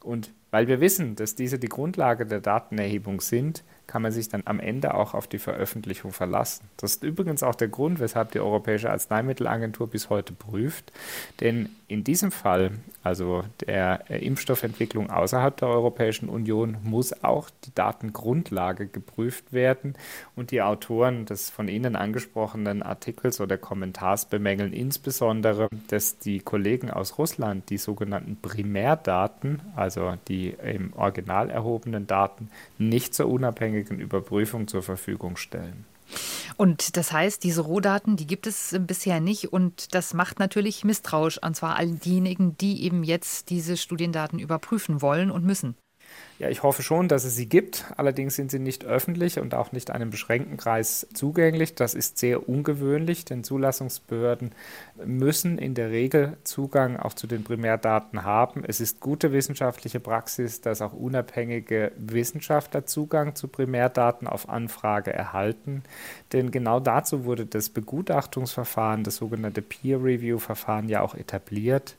Und 0.03 0.31
weil 0.51 0.67
wir 0.67 0.81
wissen, 0.81 1.17
dass 1.17 1.35
diese 1.35 1.59
die 1.59 1.69
Grundlage 1.69 2.25
der 2.25 2.41
Datenerhebung 2.41 3.21
sind, 3.21 3.63
kann 3.91 4.03
man 4.03 4.13
sich 4.13 4.29
dann 4.29 4.43
am 4.45 4.61
Ende 4.61 4.95
auch 4.95 5.15
auf 5.15 5.27
die 5.27 5.41
Veröffentlichung 5.41 6.13
verlassen. 6.13 6.69
Das 6.77 6.95
ist 6.95 7.03
übrigens 7.03 7.43
auch 7.43 7.57
der 7.57 7.67
Grund, 7.67 7.99
weshalb 7.99 8.31
die 8.31 8.39
Europäische 8.39 8.89
Arzneimittelagentur 8.89 9.89
bis 9.89 10.11
heute 10.11 10.33
prüft. 10.33 10.93
Denn 11.41 11.71
in 11.89 12.05
diesem 12.05 12.31
Fall, 12.31 12.71
also 13.03 13.43
der 13.67 14.09
Impfstoffentwicklung 14.09 15.11
außerhalb 15.11 15.57
der 15.57 15.67
Europäischen 15.67 16.29
Union, 16.29 16.77
muss 16.85 17.25
auch 17.25 17.51
die 17.65 17.75
Datengrundlage 17.75 18.87
geprüft 18.87 19.53
werden. 19.53 19.97
Und 20.37 20.53
die 20.53 20.63
Autoren 20.63 21.27
des 21.27 21.51
von 21.51 21.67
Ihnen 21.67 21.97
angesprochenen 21.97 22.85
Artikels 22.85 23.41
oder 23.41 23.59
Kommentars 23.59 24.27
bemängeln 24.27 24.73
insbesondere, 24.73 25.69
dass 25.89 26.19
die 26.19 26.39
Kollegen 26.39 26.93
aus 26.93 27.19
Russland 27.19 27.69
die 27.71 27.79
sogenannten 27.79 28.37
Primärdaten, 28.41 29.61
also 29.75 30.15
die 30.29 30.51
im 30.63 30.93
Original 30.93 31.51
erhobenen 31.51 32.07
Daten, 32.07 32.51
nicht 32.79 33.15
zur 33.15 33.29
unabhängigen 33.81 34.01
Überprüfung 34.01 34.69
zur 34.69 34.83
Verfügung 34.83 35.37
stellen. 35.37 35.85
Und 36.57 36.97
das 36.97 37.13
heißt, 37.13 37.45
diese 37.45 37.63
Rohdaten, 37.63 38.17
die 38.17 38.27
gibt 38.27 38.47
es 38.47 38.77
bisher 38.81 39.21
nicht 39.21 39.53
und 39.53 39.95
das 39.95 40.13
macht 40.13 40.41
natürlich 40.41 40.85
misstrauisch, 40.85 41.41
und 41.43 41.55
zwar 41.55 41.77
all 41.77 41.93
diejenigen, 41.93 42.57
die 42.59 42.83
eben 42.83 43.05
jetzt 43.05 43.49
diese 43.51 43.77
Studiendaten 43.77 44.39
überprüfen 44.41 45.03
wollen 45.03 45.31
und 45.31 45.45
müssen. 45.45 45.77
Ja, 46.41 46.49
ich 46.49 46.63
hoffe 46.63 46.83
schon, 46.83 47.07
dass 47.07 47.25
es 47.25 47.37
sie 47.37 47.51
gibt. 47.51 47.85
Allerdings 47.99 48.35
sind 48.35 48.51
sie 48.51 48.61
nicht 48.61 48.87
öffentlich 48.87 49.39
und 49.41 49.55
auch 49.55 49.73
nicht 49.73 49.91
einem 49.91 50.09
beschränkten 50.09 50.57
Kreis 50.57 51.07
zugänglich. 51.13 51.75
Das 51.75 51.93
ist 51.93 52.17
sehr 52.17 52.49
ungewöhnlich, 52.49 53.27
denn 53.27 53.45
Zulassungsbehörden 53.45 54.53
müssen 55.05 55.59
in 55.59 55.75
der 55.75 55.91
Regel 55.91 56.39
Zugang 56.45 56.97
auch 56.97 57.13
zu 57.13 57.27
den 57.27 57.45
Primärdaten 57.45 58.25
haben. 58.25 58.65
Es 58.67 58.81
ist 58.81 59.01
gute 59.01 59.33
wissenschaftliche 59.33 60.01
Praxis, 60.01 60.63
dass 60.63 60.81
auch 60.81 60.95
unabhängige 60.95 61.93
Wissenschaftler 61.99 62.87
Zugang 62.87 63.35
zu 63.35 63.47
Primärdaten 63.47 64.27
auf 64.27 64.49
Anfrage 64.49 65.13
erhalten. 65.13 65.83
Denn 66.33 66.51
genau 66.51 66.81
dazu 66.81 67.27
wurde 67.27 67.45
das 67.45 67.69
Begutachtungsverfahren, 67.69 69.05
das 69.05 69.17
sogenannte 69.17 69.61
Peer-Review-Verfahren 69.61 70.89
ja 70.89 71.03
auch 71.03 71.15
etabliert. 71.15 71.99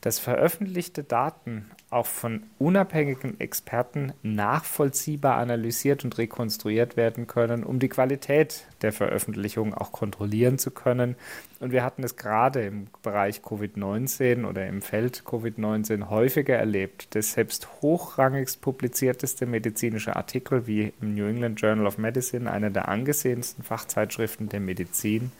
Dass 0.00 0.18
veröffentlichte 0.18 1.02
Daten 1.02 1.70
auch 1.90 2.06
von 2.06 2.42
unabhängigen 2.58 3.40
Experten 3.40 4.12
nachvollziehbar 4.22 5.36
analysiert 5.36 6.04
und 6.04 6.18
rekonstruiert 6.18 6.96
werden 6.96 7.26
können, 7.26 7.64
um 7.64 7.78
die 7.78 7.88
Qualität 7.88 8.66
der 8.82 8.92
Veröffentlichung 8.92 9.72
auch 9.72 9.92
kontrollieren 9.92 10.58
zu 10.58 10.70
können. 10.70 11.16
Und 11.58 11.72
wir 11.72 11.82
hatten 11.82 12.02
es 12.02 12.16
gerade 12.16 12.66
im 12.66 12.88
Bereich 13.02 13.38
Covid-19 13.40 14.46
oder 14.46 14.66
im 14.66 14.82
Feld 14.82 15.22
Covid-19 15.24 16.10
häufiger 16.10 16.56
erlebt, 16.56 17.14
dass 17.14 17.32
selbst 17.32 17.68
hochrangigst 17.80 18.60
publizierteste 18.60 19.46
medizinische 19.46 20.16
Artikel 20.16 20.66
wie 20.66 20.92
im 21.00 21.14
New 21.14 21.26
England 21.26 21.60
Journal 21.60 21.86
of 21.86 21.98
Medicine, 21.98 22.50
einer 22.50 22.70
der 22.70 22.88
angesehensten 22.88 23.64
Fachzeitschriften 23.64 24.48
der 24.48 24.60
Medizin, 24.60 25.32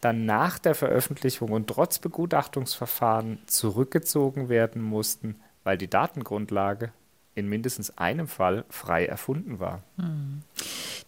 dann 0.00 0.24
nach 0.24 0.58
der 0.58 0.74
Veröffentlichung 0.74 1.52
und 1.52 1.66
trotz 1.68 1.98
Begutachtungsverfahren 1.98 3.38
zurückgezogen 3.46 4.48
werden 4.48 4.82
mussten, 4.82 5.36
weil 5.64 5.78
die 5.78 5.88
Datengrundlage 5.88 6.92
in 7.34 7.48
mindestens 7.48 7.96
einem 7.96 8.28
Fall 8.28 8.64
frei 8.68 9.06
erfunden 9.06 9.60
war. 9.60 9.82
Hm. 9.96 10.42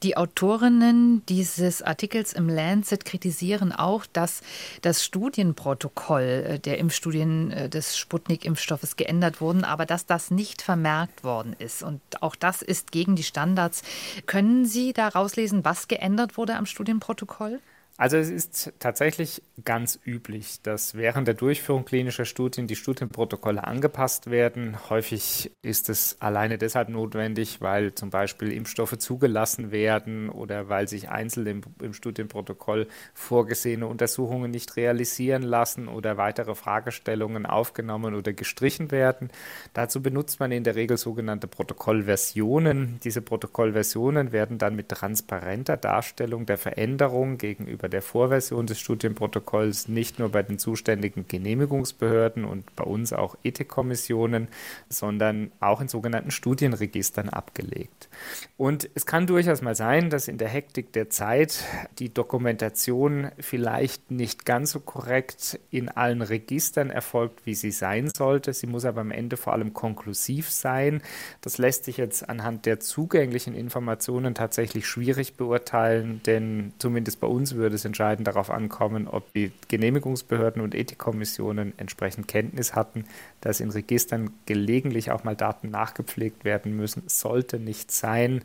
Die 0.02 0.16
Autorinnen 0.16 1.24
dieses 1.26 1.80
Artikels 1.80 2.32
im 2.32 2.48
Lancet 2.48 3.04
kritisieren 3.04 3.70
auch, 3.70 4.04
dass 4.04 4.42
das 4.80 5.04
Studienprotokoll 5.04 6.22
äh, 6.22 6.58
der 6.58 6.78
Impfstudien 6.78 7.52
äh, 7.52 7.68
des 7.68 7.96
Sputnik-Impfstoffes 7.96 8.96
geändert 8.96 9.40
wurden, 9.40 9.62
aber 9.62 9.86
dass 9.86 10.06
das 10.06 10.32
nicht 10.32 10.60
vermerkt 10.60 11.22
worden 11.22 11.54
ist. 11.58 11.84
Und 11.84 12.00
auch 12.20 12.34
das 12.34 12.62
ist 12.62 12.90
gegen 12.90 13.14
die 13.14 13.22
Standards. 13.22 13.82
Können 14.26 14.66
Sie 14.66 14.92
da 14.92 15.06
rauslesen, 15.06 15.64
was 15.64 15.86
geändert 15.86 16.36
wurde 16.36 16.56
am 16.56 16.66
Studienprotokoll? 16.66 17.60
Also 18.02 18.16
es 18.16 18.30
ist 18.30 18.72
tatsächlich 18.80 19.42
ganz 19.64 19.96
üblich, 20.04 20.60
dass 20.60 20.96
während 20.96 21.28
der 21.28 21.34
Durchführung 21.34 21.84
klinischer 21.84 22.24
Studien 22.24 22.66
die 22.66 22.74
Studienprotokolle 22.74 23.62
angepasst 23.62 24.28
werden. 24.28 24.76
Häufig 24.90 25.52
ist 25.62 25.88
es 25.88 26.20
alleine 26.20 26.58
deshalb 26.58 26.88
notwendig, 26.88 27.60
weil 27.60 27.94
zum 27.94 28.10
Beispiel 28.10 28.50
Impfstoffe 28.50 28.98
zugelassen 28.98 29.70
werden 29.70 30.30
oder 30.30 30.68
weil 30.68 30.88
sich 30.88 31.10
einzeln 31.10 31.46
im, 31.46 31.60
im 31.80 31.94
Studienprotokoll 31.94 32.88
vorgesehene 33.14 33.86
Untersuchungen 33.86 34.50
nicht 34.50 34.74
realisieren 34.74 35.44
lassen 35.44 35.86
oder 35.86 36.16
weitere 36.16 36.56
Fragestellungen 36.56 37.46
aufgenommen 37.46 38.16
oder 38.16 38.32
gestrichen 38.32 38.90
werden. 38.90 39.30
Dazu 39.74 40.02
benutzt 40.02 40.40
man 40.40 40.50
in 40.50 40.64
der 40.64 40.74
Regel 40.74 40.96
sogenannte 40.96 41.46
Protokollversionen. 41.46 42.98
Diese 43.04 43.22
Protokollversionen 43.22 44.32
werden 44.32 44.58
dann 44.58 44.74
mit 44.74 44.88
transparenter 44.88 45.76
Darstellung 45.76 46.46
der 46.46 46.58
Veränderung 46.58 47.38
gegenüber 47.38 47.91
der 47.92 48.02
Vorversion 48.02 48.66
des 48.66 48.80
Studienprotokolls 48.80 49.88
nicht 49.88 50.18
nur 50.18 50.30
bei 50.30 50.42
den 50.42 50.58
zuständigen 50.58 51.26
Genehmigungsbehörden 51.28 52.44
und 52.44 52.74
bei 52.76 52.84
uns 52.84 53.12
auch 53.12 53.36
Ethikkommissionen, 53.44 54.48
sondern 54.88 55.52
auch 55.60 55.80
in 55.80 55.88
sogenannten 55.88 56.30
Studienregistern 56.30 57.28
abgelegt. 57.28 58.08
Und 58.56 58.88
es 58.94 59.06
kann 59.06 59.26
durchaus 59.26 59.62
mal 59.62 59.74
sein, 59.74 60.10
dass 60.10 60.28
in 60.28 60.38
der 60.38 60.48
Hektik 60.48 60.92
der 60.92 61.10
Zeit 61.10 61.64
die 61.98 62.12
Dokumentation 62.12 63.30
vielleicht 63.38 64.10
nicht 64.10 64.44
ganz 64.44 64.72
so 64.72 64.80
korrekt 64.80 65.58
in 65.70 65.88
allen 65.88 66.22
Registern 66.22 66.90
erfolgt, 66.90 67.46
wie 67.46 67.54
sie 67.54 67.70
sein 67.70 68.10
sollte. 68.14 68.52
Sie 68.52 68.66
muss 68.66 68.84
aber 68.84 69.00
am 69.00 69.10
Ende 69.10 69.36
vor 69.36 69.52
allem 69.52 69.74
konklusiv 69.74 70.50
sein. 70.50 71.02
Das 71.40 71.58
lässt 71.58 71.84
sich 71.84 71.96
jetzt 71.96 72.28
anhand 72.28 72.66
der 72.66 72.80
zugänglichen 72.80 73.54
Informationen 73.54 74.34
tatsächlich 74.34 74.86
schwierig 74.86 75.34
beurteilen, 75.34 76.20
denn 76.26 76.72
zumindest 76.78 77.20
bei 77.20 77.26
uns 77.26 77.54
würde 77.54 77.71
es 77.72 77.84
entscheidend 77.84 78.26
darauf 78.26 78.50
ankommen, 78.50 79.08
ob 79.08 79.32
die 79.32 79.52
Genehmigungsbehörden 79.68 80.62
und 80.62 80.74
Ethikkommissionen 80.74 81.72
entsprechend 81.76 82.28
Kenntnis 82.28 82.74
hatten, 82.74 83.04
dass 83.40 83.60
in 83.60 83.70
Registern 83.70 84.30
gelegentlich 84.46 85.10
auch 85.10 85.24
mal 85.24 85.36
Daten 85.36 85.70
nachgepflegt 85.70 86.44
werden 86.44 86.76
müssen. 86.76 87.02
Sollte 87.06 87.58
nicht 87.58 87.90
sein, 87.90 88.42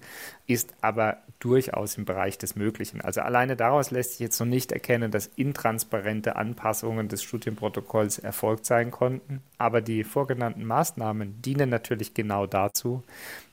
ist 0.48 0.74
aber 0.82 1.18
durchaus 1.40 1.98
im 1.98 2.06
Bereich 2.06 2.38
des 2.38 2.56
Möglichen. 2.56 3.02
Also 3.02 3.22
alleine 3.22 3.56
daraus 3.56 3.92
lässt 3.92 4.12
sich 4.12 4.20
jetzt 4.20 4.40
noch 4.40 4.48
nicht 4.48 4.72
erkennen, 4.72 5.12
dass 5.12 5.28
intransparente 5.36 6.36
Anpassungen 6.36 7.10
des 7.10 7.22
Studienprotokolls 7.24 8.20
erfolgt 8.20 8.66
sein 8.66 8.92
konnten. 8.92 9.44
Aber 9.58 9.82
die 9.82 10.04
vorgenannten 10.04 10.66
Maßnahmen 10.66 11.42
dienen 11.42 11.70
natürlich 11.70 12.14
genau 12.14 12.48
dazu, 12.48 13.04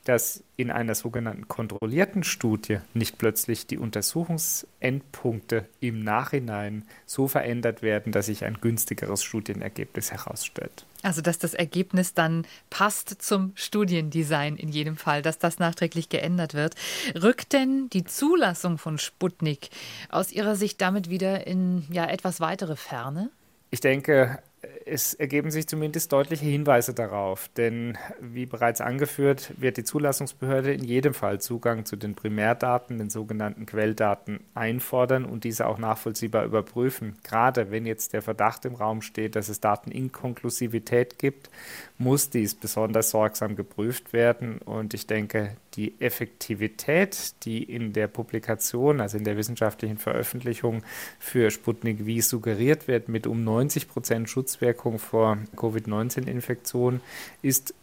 dass 0.05 0.45
in 0.57 0.71
einer 0.71 0.95
sogenannten 0.95 1.49
kontrollierten 1.49 2.25
Studie 2.25 2.79
nicht 2.93 3.19
plötzlich 3.19 3.67
die 3.67 3.79
Untersuchungsendpunkte 3.79 5.67
im 5.81 6.05
Nachhinein 6.05 6.85
so 7.07 7.27
verändert 7.27 7.83
werden, 7.83 8.13
dass 8.13 8.27
sich 8.27 8.45
ein 8.45 8.59
günstigeres 8.61 9.23
Studienergebnis 9.23 10.13
herausstellt. 10.13 10.87
Also, 11.03 11.21
dass 11.21 11.39
das 11.39 11.55
Ergebnis 11.55 12.15
dann 12.15 12.47
passt 12.71 13.23
zum 13.23 13.53
Studiendesign 13.57 14.57
in 14.57 14.69
jedem 14.71 14.97
Fall, 14.97 15.23
dass 15.23 15.39
das 15.39 15.59
nachträglich 15.59 16.09
geändert 16.09 16.55
wird. 16.55 16.75
Rückt 17.15 17.53
denn 17.53 17.89
die 17.91 18.05
Zulassung 18.05 18.79
von 18.79 18.99
Sputnik 18.99 19.71
aus 20.09 20.33
Ihrer 20.33 20.57
Sicht 20.57 20.81
damit 20.81 21.11
wieder 21.11 21.47
in 21.47 21.85
ja, 21.91 22.07
etwas 22.07 22.41
weitere 22.41 22.77
Ferne? 22.77 23.31
Ich 23.71 23.81
denke, 23.81 24.39
es 24.87 25.15
ergeben 25.15 25.51
sich 25.51 25.67
zumindest 25.67 26.13
deutliche 26.13 26.45
Hinweise 26.45 26.95
darauf, 26.95 27.49
denn 27.57 27.97
wie 28.21 28.47
bereits 28.47 28.81
angeführt, 28.81 29.53
wird 29.57 29.77
die 29.77 29.85
Zulassungsbehörde 29.85 30.73
in 30.73 30.85
jedem 30.85 31.15
Fall 31.15 31.41
Zugang 31.41 31.85
zu 31.85 31.97
den 31.97 32.15
Primärdaten, 32.15 32.99
den 32.99 33.11
sogenannten 33.11 33.67
Quelldaten, 33.67 34.41
einfordern 34.55 35.25
und 35.25 35.45
diese 35.45 35.67
auch 35.67 35.79
nachvollziehbar 35.79 36.45
überprüfen. 36.45 37.17
Gerade 37.23 37.71
wenn 37.71 37.87
jetzt 37.87 38.13
der 38.13 38.23
Verdacht 38.23 38.65
im 38.65 38.75
Raum 38.75 39.03
steht, 39.03 39.37
dass 39.37 39.49
es 39.49 39.61
Dateninkonklusivität 39.61 41.19
gibt, 41.19 41.51
muss 41.99 42.31
dies 42.31 42.55
besonders 42.55 43.11
sorgsam 43.11 43.57
geprüft 43.57 44.13
werden 44.13 44.59
und 44.59 44.95
ich 44.95 45.07
denke, 45.07 45.57
die 45.77 46.01
Effektivität, 46.01 47.35
die 47.45 47.63
in 47.63 47.93
der 47.93 48.09
Publikation, 48.09 49.01
also 49.01 49.19
in 49.19 49.25
der 49.25 49.37
wissenschaftlichen 49.37 49.99
Veröffentlichung 49.99 50.83
für 51.19 51.51
Sputnik 51.51 52.01
V 52.01 52.21
suggeriert 52.21 52.89
wird, 52.89 53.09
mit 53.09 53.27
um 53.27 53.45
90 53.45 53.89
Prozent 53.89 54.29
Schutzwirkung 54.29 54.99
vor 54.99 55.39
Covid-19-Infektion, 55.57 57.01
ist 57.43 57.75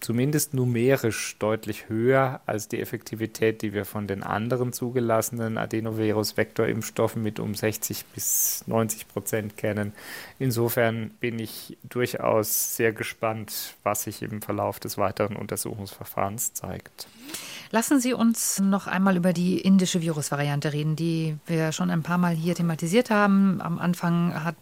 zumindest 0.00 0.54
numerisch 0.54 1.36
deutlich 1.38 1.88
höher 1.88 2.40
als 2.46 2.68
die 2.68 2.80
Effektivität, 2.80 3.62
die 3.62 3.72
wir 3.72 3.84
von 3.84 4.06
den 4.06 4.22
anderen 4.22 4.72
zugelassenen 4.72 5.58
Adenovirus-Vektorimpfstoffen 5.58 7.22
mit 7.22 7.40
um 7.40 7.54
60 7.54 8.04
bis 8.06 8.64
90 8.66 9.08
Prozent 9.08 9.56
kennen. 9.56 9.92
Insofern 10.38 11.10
bin 11.20 11.38
ich 11.38 11.76
durchaus 11.82 12.76
sehr 12.76 12.92
gespannt, 12.92 13.74
was 13.82 14.04
sich 14.04 14.22
im 14.22 14.42
Verlauf 14.42 14.78
des 14.80 14.98
weiteren 14.98 15.36
Untersuchungsverfahrens 15.36 16.54
zeigt. 16.54 17.08
Lassen 17.70 18.00
Sie 18.00 18.14
uns 18.14 18.60
noch 18.60 18.86
einmal 18.86 19.18
über 19.18 19.34
die 19.34 19.60
indische 19.60 20.00
Virusvariante 20.00 20.72
reden, 20.72 20.96
die 20.96 21.36
wir 21.44 21.72
schon 21.72 21.90
ein 21.90 22.02
paar 22.02 22.16
Mal 22.16 22.34
hier 22.34 22.54
thematisiert 22.54 23.10
haben. 23.10 23.60
Am 23.60 23.78
Anfang 23.78 24.42
hat 24.42 24.56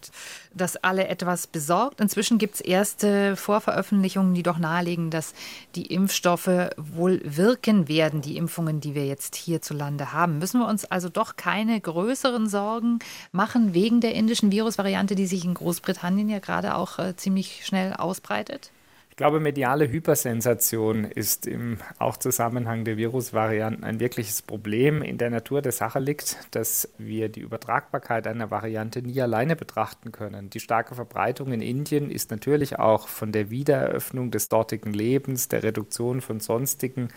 das 0.52 0.76
alle 0.76 1.06
etwas 1.06 1.46
besorgt. 1.46 2.00
Inzwischen 2.00 2.38
gibt 2.38 2.56
es 2.56 2.60
erste 2.60 3.36
Vorveröffentlichungen, 3.36 4.34
die 4.34 4.42
doch 4.42 4.58
nahelegen, 4.58 5.10
dass 5.10 5.34
die 5.76 5.86
Impfstoffe 5.86 6.70
wohl 6.76 7.20
wirken 7.24 7.86
werden, 7.86 8.22
die 8.22 8.36
Impfungen, 8.36 8.80
die 8.80 8.96
wir 8.96 9.06
jetzt 9.06 9.36
hierzulande 9.36 10.12
haben. 10.12 10.38
Müssen 10.38 10.58
wir 10.58 10.66
uns 10.66 10.84
also 10.84 11.08
doch 11.08 11.36
keine 11.36 11.80
größeren 11.80 12.48
Sorgen 12.48 12.98
machen 13.30 13.72
wegen 13.72 14.00
der 14.00 14.14
indischen 14.14 14.50
Virusvariante, 14.50 15.14
die 15.14 15.26
sich 15.26 15.44
in 15.44 15.54
Großbritannien 15.54 16.28
ja 16.28 16.40
gerade 16.40 16.74
auch 16.74 16.98
äh, 16.98 17.14
ziemlich 17.14 17.64
schnell 17.64 17.92
ausbreitet? 17.92 18.72
Ich 19.16 19.18
glaube, 19.18 19.40
mediale 19.40 19.90
Hypersensation 19.90 21.04
ist 21.04 21.46
im 21.46 21.78
auch 21.98 22.18
Zusammenhang 22.18 22.84
der 22.84 22.98
Virusvarianten 22.98 23.82
ein 23.82 23.98
wirkliches 23.98 24.42
Problem. 24.42 25.00
In 25.00 25.16
der 25.16 25.30
Natur 25.30 25.62
der 25.62 25.72
Sache 25.72 26.00
liegt, 26.00 26.36
dass 26.50 26.90
wir 26.98 27.30
die 27.30 27.40
Übertragbarkeit 27.40 28.26
einer 28.26 28.50
Variante 28.50 29.00
nie 29.00 29.18
alleine 29.22 29.56
betrachten 29.56 30.12
können. 30.12 30.50
Die 30.50 30.60
starke 30.60 30.94
Verbreitung 30.94 31.50
in 31.54 31.62
Indien 31.62 32.10
ist 32.10 32.30
natürlich 32.30 32.78
auch 32.78 33.08
von 33.08 33.32
der 33.32 33.48
Wiedereröffnung 33.48 34.30
des 34.30 34.50
dortigen 34.50 34.92
Lebens, 34.92 35.48
der 35.48 35.62
Reduktion 35.62 36.20
von 36.20 36.38
sonstigen 36.38 37.08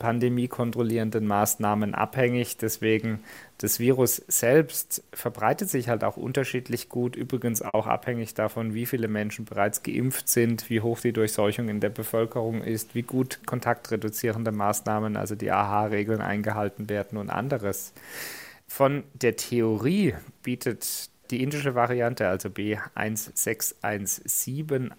pandemiekontrollierenden 0.00 1.24
Maßnahmen 1.24 1.94
abhängig. 1.94 2.56
Deswegen 2.56 3.22
das 3.58 3.78
Virus 3.78 4.16
selbst 4.26 5.04
verbreitet 5.12 5.70
sich 5.70 5.88
halt 5.88 6.02
auch 6.02 6.16
unterschiedlich 6.16 6.88
gut, 6.88 7.14
übrigens 7.14 7.62
auch 7.62 7.86
abhängig 7.86 8.34
davon, 8.34 8.74
wie 8.74 8.86
viele 8.86 9.06
Menschen 9.06 9.44
bereits 9.44 9.84
geimpft 9.84 10.28
sind, 10.28 10.68
wie 10.70 10.80
hoch 10.80 10.98
die 11.00 11.12
Durchseuchung 11.12 11.68
in 11.68 11.78
der 11.80 11.90
Bevölkerung 11.90 12.62
ist, 12.62 12.96
wie 12.96 13.02
gut 13.02 13.46
kontaktreduzierende 13.46 14.50
Maßnahmen, 14.50 15.16
also 15.16 15.36
die 15.36 15.52
AHA-Regeln 15.52 16.20
eingehalten 16.20 16.88
werden 16.88 17.16
und 17.16 17.30
anderes. 17.30 17.92
Von 18.66 19.04
der 19.14 19.36
Theorie 19.36 20.14
bietet 20.42 21.10
die 21.30 21.40
indische 21.42 21.76
Variante, 21.76 22.26
also 22.26 22.48
B1617, 22.48 24.90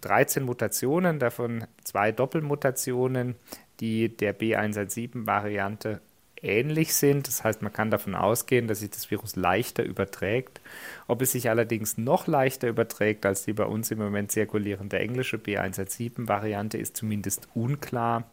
13 0.00 0.42
Mutationen, 0.42 1.18
davon 1.18 1.64
zwei 1.82 2.12
Doppelmutationen, 2.12 3.36
die 3.80 4.14
der 4.14 4.38
B117-Variante 4.38 6.02
ähnlich 6.42 6.94
sind. 6.94 7.28
Das 7.28 7.44
heißt, 7.44 7.62
man 7.62 7.72
kann 7.72 7.90
davon 7.90 8.14
ausgehen, 8.14 8.68
dass 8.68 8.80
sich 8.80 8.90
das 8.90 9.10
Virus 9.10 9.36
leichter 9.36 9.84
überträgt. 9.84 10.60
Ob 11.06 11.22
es 11.22 11.32
sich 11.32 11.48
allerdings 11.48 11.98
noch 11.98 12.26
leichter 12.26 12.68
überträgt 12.68 13.24
als 13.26 13.44
die 13.44 13.52
bei 13.52 13.64
uns 13.64 13.90
im 13.90 13.98
Moment 13.98 14.32
zirkulierende 14.32 14.98
englische 14.98 15.36
B117-Variante, 15.36 16.78
ist 16.78 16.96
zumindest 16.96 17.48
unklar. 17.54 18.30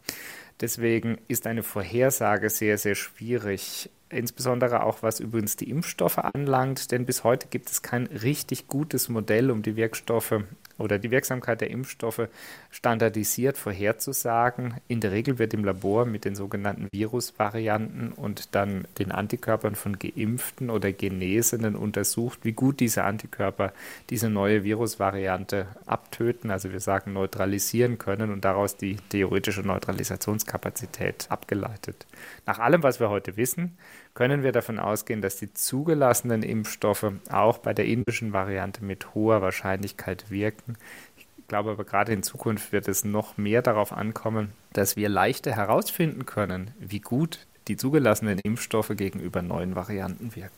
Deswegen 0.60 1.18
ist 1.28 1.46
eine 1.46 1.62
Vorhersage 1.62 2.50
sehr, 2.50 2.76
sehr 2.76 2.94
schwierig 2.94 3.90
insbesondere 4.10 4.82
auch 4.82 5.02
was 5.02 5.20
übrigens 5.20 5.56
die 5.56 5.70
Impfstoffe 5.70 6.18
anlangt, 6.18 6.90
denn 6.90 7.06
bis 7.06 7.24
heute 7.24 7.48
gibt 7.48 7.70
es 7.70 7.82
kein 7.82 8.06
richtig 8.06 8.68
gutes 8.68 9.08
Modell, 9.08 9.50
um 9.50 9.62
die 9.62 9.76
Wirkstoffe 9.76 10.42
oder 10.80 10.98
die 10.98 11.10
Wirksamkeit 11.10 11.60
der 11.60 11.70
Impfstoffe 11.70 12.28
standardisiert 12.70 13.58
vorherzusagen. 13.58 14.74
In 14.88 15.00
der 15.00 15.12
Regel 15.12 15.38
wird 15.38 15.54
im 15.54 15.64
Labor 15.64 16.06
mit 16.06 16.24
den 16.24 16.34
sogenannten 16.34 16.88
Virusvarianten 16.90 18.12
und 18.12 18.54
dann 18.54 18.86
den 18.98 19.12
Antikörpern 19.12 19.74
von 19.74 19.98
Geimpften 19.98 20.70
oder 20.70 20.92
Genesenen 20.92 21.76
untersucht, 21.76 22.40
wie 22.42 22.52
gut 22.52 22.80
diese 22.80 23.04
Antikörper 23.04 23.72
diese 24.08 24.30
neue 24.30 24.64
Virusvariante 24.64 25.66
abtöten, 25.86 26.50
also 26.50 26.72
wir 26.72 26.80
sagen 26.80 27.12
neutralisieren 27.12 27.98
können 27.98 28.32
und 28.32 28.44
daraus 28.44 28.76
die 28.76 28.96
theoretische 29.10 29.60
Neutralisationskapazität 29.60 31.26
abgeleitet. 31.28 32.06
Nach 32.50 32.58
allem, 32.58 32.82
was 32.82 32.98
wir 32.98 33.10
heute 33.10 33.36
wissen, 33.36 33.78
können 34.12 34.42
wir 34.42 34.50
davon 34.50 34.80
ausgehen, 34.80 35.22
dass 35.22 35.36
die 35.36 35.54
zugelassenen 35.54 36.42
Impfstoffe 36.42 37.12
auch 37.30 37.58
bei 37.58 37.72
der 37.72 37.84
indischen 37.84 38.32
Variante 38.32 38.84
mit 38.84 39.14
hoher 39.14 39.40
Wahrscheinlichkeit 39.40 40.32
wirken. 40.32 40.76
Ich 41.16 41.28
glaube 41.46 41.70
aber 41.70 41.84
gerade 41.84 42.12
in 42.12 42.24
Zukunft 42.24 42.72
wird 42.72 42.88
es 42.88 43.04
noch 43.04 43.38
mehr 43.38 43.62
darauf 43.62 43.92
ankommen, 43.92 44.52
dass 44.72 44.96
wir 44.96 45.08
leichter 45.08 45.52
herausfinden 45.54 46.26
können, 46.26 46.72
wie 46.80 46.98
gut 46.98 47.46
die 47.68 47.76
zugelassenen 47.76 48.40
Impfstoffe 48.40 48.96
gegenüber 48.96 49.42
neuen 49.42 49.76
Varianten 49.76 50.34
wirken. 50.34 50.50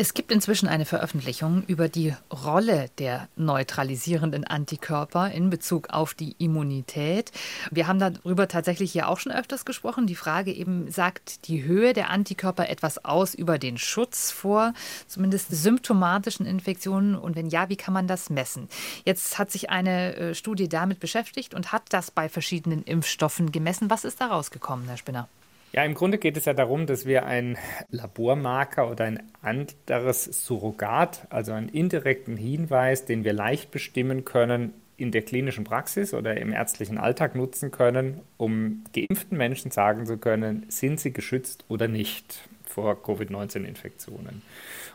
Es 0.00 0.14
gibt 0.14 0.32
inzwischen 0.32 0.66
eine 0.66 0.86
Veröffentlichung 0.86 1.62
über 1.66 1.90
die 1.90 2.14
Rolle 2.32 2.88
der 2.96 3.28
neutralisierenden 3.36 4.44
Antikörper 4.46 5.30
in 5.30 5.50
Bezug 5.50 5.90
auf 5.90 6.14
die 6.14 6.34
Immunität. 6.38 7.32
Wir 7.70 7.86
haben 7.86 7.98
darüber 7.98 8.48
tatsächlich 8.48 8.92
hier 8.92 9.10
auch 9.10 9.18
schon 9.18 9.30
öfters 9.30 9.66
gesprochen. 9.66 10.06
Die 10.06 10.14
Frage 10.14 10.54
eben, 10.54 10.90
sagt 10.90 11.48
die 11.48 11.64
Höhe 11.64 11.92
der 11.92 12.08
Antikörper 12.08 12.70
etwas 12.70 13.04
aus 13.04 13.34
über 13.34 13.58
den 13.58 13.76
Schutz 13.76 14.30
vor 14.30 14.72
zumindest 15.06 15.50
symptomatischen 15.50 16.46
Infektionen? 16.46 17.14
Und 17.14 17.36
wenn 17.36 17.50
ja, 17.50 17.68
wie 17.68 17.76
kann 17.76 17.92
man 17.92 18.06
das 18.06 18.30
messen? 18.30 18.70
Jetzt 19.04 19.38
hat 19.38 19.50
sich 19.50 19.68
eine 19.68 20.16
äh, 20.16 20.34
Studie 20.34 20.70
damit 20.70 20.98
beschäftigt 21.00 21.52
und 21.52 21.72
hat 21.72 21.82
das 21.90 22.10
bei 22.10 22.30
verschiedenen 22.30 22.84
Impfstoffen 22.84 23.52
gemessen. 23.52 23.90
Was 23.90 24.06
ist 24.06 24.22
da 24.22 24.28
rausgekommen, 24.28 24.88
Herr 24.88 24.96
Spinner? 24.96 25.28
Ja, 25.72 25.84
im 25.84 25.94
Grunde 25.94 26.18
geht 26.18 26.36
es 26.36 26.46
ja 26.46 26.52
darum, 26.52 26.86
dass 26.86 27.06
wir 27.06 27.26
ein 27.26 27.56
Labormarker 27.90 28.90
oder 28.90 29.04
ein 29.04 29.22
anderes 29.40 30.24
Surrogat, 30.24 31.28
also 31.30 31.52
einen 31.52 31.68
indirekten 31.68 32.36
Hinweis, 32.36 33.04
den 33.04 33.22
wir 33.22 33.32
leicht 33.32 33.70
bestimmen 33.70 34.24
können, 34.24 34.74
in 34.96 35.12
der 35.12 35.22
klinischen 35.22 35.64
Praxis 35.64 36.12
oder 36.12 36.36
im 36.36 36.52
ärztlichen 36.52 36.98
Alltag 36.98 37.34
nutzen 37.34 37.70
können, 37.70 38.20
um 38.36 38.84
geimpften 38.92 39.38
Menschen 39.38 39.70
sagen 39.70 40.06
zu 40.06 40.18
können, 40.18 40.66
sind 40.68 41.00
sie 41.00 41.12
geschützt 41.12 41.64
oder 41.68 41.88
nicht 41.88 42.48
vor 42.66 43.02
Covid-19-Infektionen. 43.02 44.42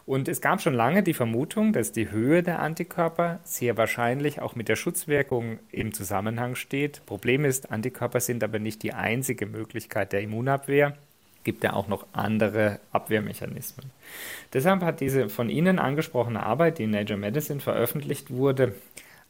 Und 0.05 0.27
es 0.27 0.39
gab 0.39 0.61
schon 0.61 0.75
lange 0.75 1.01
die 1.01 1.15
Vermutung, 1.15 1.73
dass 1.73 1.91
die 1.91 2.11
Höhe 2.11 2.43
der 2.43 2.59
Antikörper 2.59 3.39
sehr 3.43 3.75
wahrscheinlich 3.75 4.39
auch 4.39 4.55
mit 4.55 4.69
der 4.69 4.75
Schutzwirkung 4.75 5.59
im 5.71 5.93
Zusammenhang 5.93 6.55
steht. 6.55 7.01
Problem 7.07 7.43
ist, 7.43 7.71
Antikörper 7.71 8.19
sind 8.19 8.43
aber 8.43 8.59
nicht 8.59 8.83
die 8.83 8.93
einzige 8.93 9.47
Möglichkeit 9.47 10.13
der 10.13 10.21
Immunabwehr 10.21 10.95
gibt 11.45 11.63
ja 11.63 11.73
auch 11.73 11.87
noch 11.87 12.05
andere 12.11 12.79
Abwehrmechanismen. 12.91 13.91
Deshalb 14.51 14.81
hat 14.81 14.99
diese 14.99 15.29
von 15.29 15.47
Ihnen 15.49 15.79
angesprochene 15.79 16.43
Arbeit, 16.43 16.79
die 16.79 16.83
in 16.83 16.91
Nature 16.91 17.19
Medicine 17.19 17.61
veröffentlicht 17.61 18.31
wurde, 18.31 18.75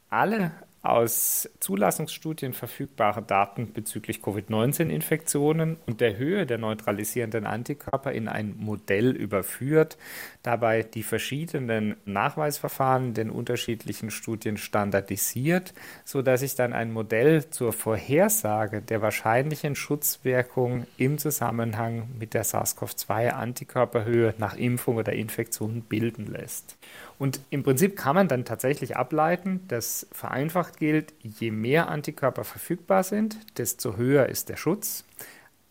alle 0.09 0.51
aus 0.85 1.49
Zulassungsstudien 1.59 2.53
verfügbare 2.53 3.21
Daten 3.21 3.73
bezüglich 3.73 4.21
Covid-19-Infektionen 4.21 5.77
und 5.85 6.01
der 6.01 6.17
Höhe 6.17 6.45
der 6.45 6.57
neutralisierenden 6.57 7.45
Antikörper 7.45 8.11
in 8.11 8.27
ein 8.27 8.55
Modell 8.57 9.11
überführt, 9.11 9.97
dabei 10.43 10.83
die 10.83 11.03
verschiedenen 11.03 11.95
Nachweisverfahren 12.05 13.07
in 13.07 13.13
den 13.13 13.29
unterschiedlichen 13.29 14.11
Studien 14.11 14.57
standardisiert, 14.57 15.73
sodass 16.03 16.41
sich 16.41 16.55
dann 16.55 16.73
ein 16.73 16.91
Modell 16.91 17.49
zur 17.49 17.73
Vorhersage 17.73 18.81
der 18.81 19.01
wahrscheinlichen 19.01 19.75
Schutzwirkung 19.75 20.85
im 20.97 21.17
Zusammenhang 21.17 22.07
mit 22.19 22.33
der 22.33 22.43
SARS-CoV-2-Antikörperhöhe 22.43 24.35
nach 24.37 24.55
Impfung 24.55 24.97
oder 24.97 25.13
Infektion 25.13 25.81
bilden 25.81 26.27
lässt. 26.27 26.77
Und 27.17 27.39
im 27.49 27.63
Prinzip 27.63 27.95
kann 27.95 28.15
man 28.15 28.27
dann 28.27 28.45
tatsächlich 28.45 28.97
ableiten, 28.97 29.61
dass 29.67 30.07
vereinfacht 30.11 30.77
gilt, 30.77 31.13
je 31.21 31.51
mehr 31.51 31.87
Antikörper 31.87 32.43
verfügbar 32.43 33.03
sind, 33.03 33.37
desto 33.57 33.95
höher 33.95 34.27
ist 34.27 34.49
der 34.49 34.57
Schutz. 34.57 35.05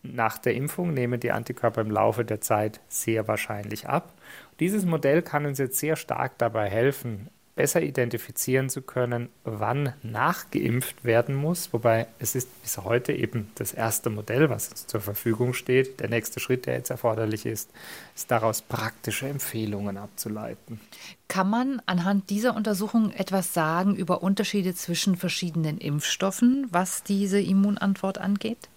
Nach 0.02 0.38
der 0.38 0.54
Impfung 0.54 0.92
nehmen 0.92 1.20
die 1.20 1.32
Antikörper 1.32 1.80
im 1.80 1.90
Laufe 1.90 2.24
der 2.24 2.40
Zeit 2.40 2.80
sehr 2.88 3.26
wahrscheinlich 3.28 3.88
ab. 3.88 4.12
Dieses 4.60 4.84
Modell 4.84 5.22
kann 5.22 5.46
uns 5.46 5.58
jetzt 5.58 5.78
sehr 5.78 5.96
stark 5.96 6.38
dabei 6.38 6.68
helfen, 6.68 7.28
besser 7.54 7.82
identifizieren 7.82 8.68
zu 8.68 8.82
können, 8.82 9.28
wann 9.44 9.92
nachgeimpft 10.02 11.04
werden 11.04 11.34
muss. 11.34 11.72
Wobei 11.72 12.06
es 12.18 12.34
ist 12.34 12.62
bis 12.62 12.78
heute 12.78 13.12
eben 13.12 13.50
das 13.54 13.72
erste 13.72 14.10
Modell, 14.10 14.50
was 14.50 14.68
uns 14.68 14.86
zur 14.86 15.00
Verfügung 15.00 15.54
steht. 15.54 16.00
Der 16.00 16.08
nächste 16.08 16.40
Schritt, 16.40 16.66
der 16.66 16.74
jetzt 16.74 16.90
erforderlich 16.90 17.46
ist, 17.46 17.70
ist 18.16 18.30
daraus 18.30 18.62
praktische 18.62 19.28
Empfehlungen 19.28 19.96
abzuleiten. 19.96 20.80
Kann 21.28 21.48
man 21.48 21.80
anhand 21.86 22.30
dieser 22.30 22.56
Untersuchung 22.56 23.12
etwas 23.12 23.54
sagen 23.54 23.94
über 23.94 24.22
Unterschiede 24.22 24.74
zwischen 24.74 25.16
verschiedenen 25.16 25.78
Impfstoffen, 25.78 26.66
was 26.70 27.02
diese 27.02 27.40
Immunantwort 27.40 28.18
angeht? 28.18 28.68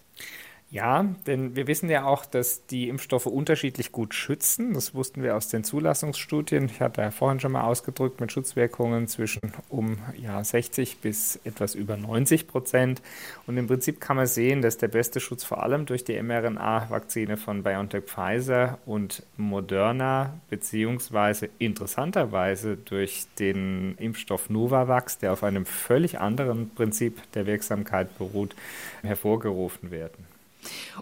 Ja, 0.70 1.06
denn 1.26 1.56
wir 1.56 1.66
wissen 1.68 1.90
ja 1.90 2.04
auch, 2.04 2.26
dass 2.26 2.66
die 2.66 2.90
Impfstoffe 2.90 3.26
unterschiedlich 3.26 3.94
gut 3.94 4.14
schützen. 4.14 4.74
Das 4.74 4.94
wussten 4.94 5.24
wir 5.24 5.38
aus 5.38 5.48
den 5.48 5.64
Zulassungsstudien. 5.64 6.66
Ich 6.66 6.82
hatte 6.82 7.00
ja 7.02 7.12
vorhin 7.12 7.40
schon 7.40 7.54
mal 7.54 7.62
ausgedrückt 7.62 8.20
mit 8.20 8.34
Schutzwirkungen 8.34 9.08
zwischen 9.08 9.54
um 9.70 9.98
ja, 10.22 10.44
60 10.44 10.98
bis 10.98 11.40
etwas 11.46 11.74
über 11.74 11.96
90 11.96 12.50
Prozent. 12.50 13.02
Und 13.46 13.56
im 13.56 13.68
Prinzip 13.68 14.02
kann 14.02 14.18
man 14.18 14.28
sehen, 14.28 14.62
dass 14.62 14.78
der 14.78 14.90
beste 14.90 15.22
Schutz 15.22 15.46
vor 15.46 15.64
allem 15.64 15.86
durch 15.86 16.04
die 16.04 16.22
mRNA-Vakzine 16.22 17.38
von 17.38 17.64
BioNTech 17.64 18.04
Pfizer 18.04 18.78
und 18.86 19.24
Moderna 19.38 20.34
beziehungsweise 20.50 21.48
interessanterweise 21.60 22.76
durch 22.76 23.26
den 23.40 23.96
Impfstoff 24.00 24.50
Novavax, 24.50 25.18
der 25.18 25.32
auf 25.32 25.46
einem 25.46 25.66
völlig 25.66 26.20
anderen 26.20 26.72
Prinzip 26.72 27.22
der 27.32 27.46
Wirksamkeit 27.46 28.18
beruht, 28.18 28.54
hervorgerufen 29.02 29.92
werden. 29.92 30.37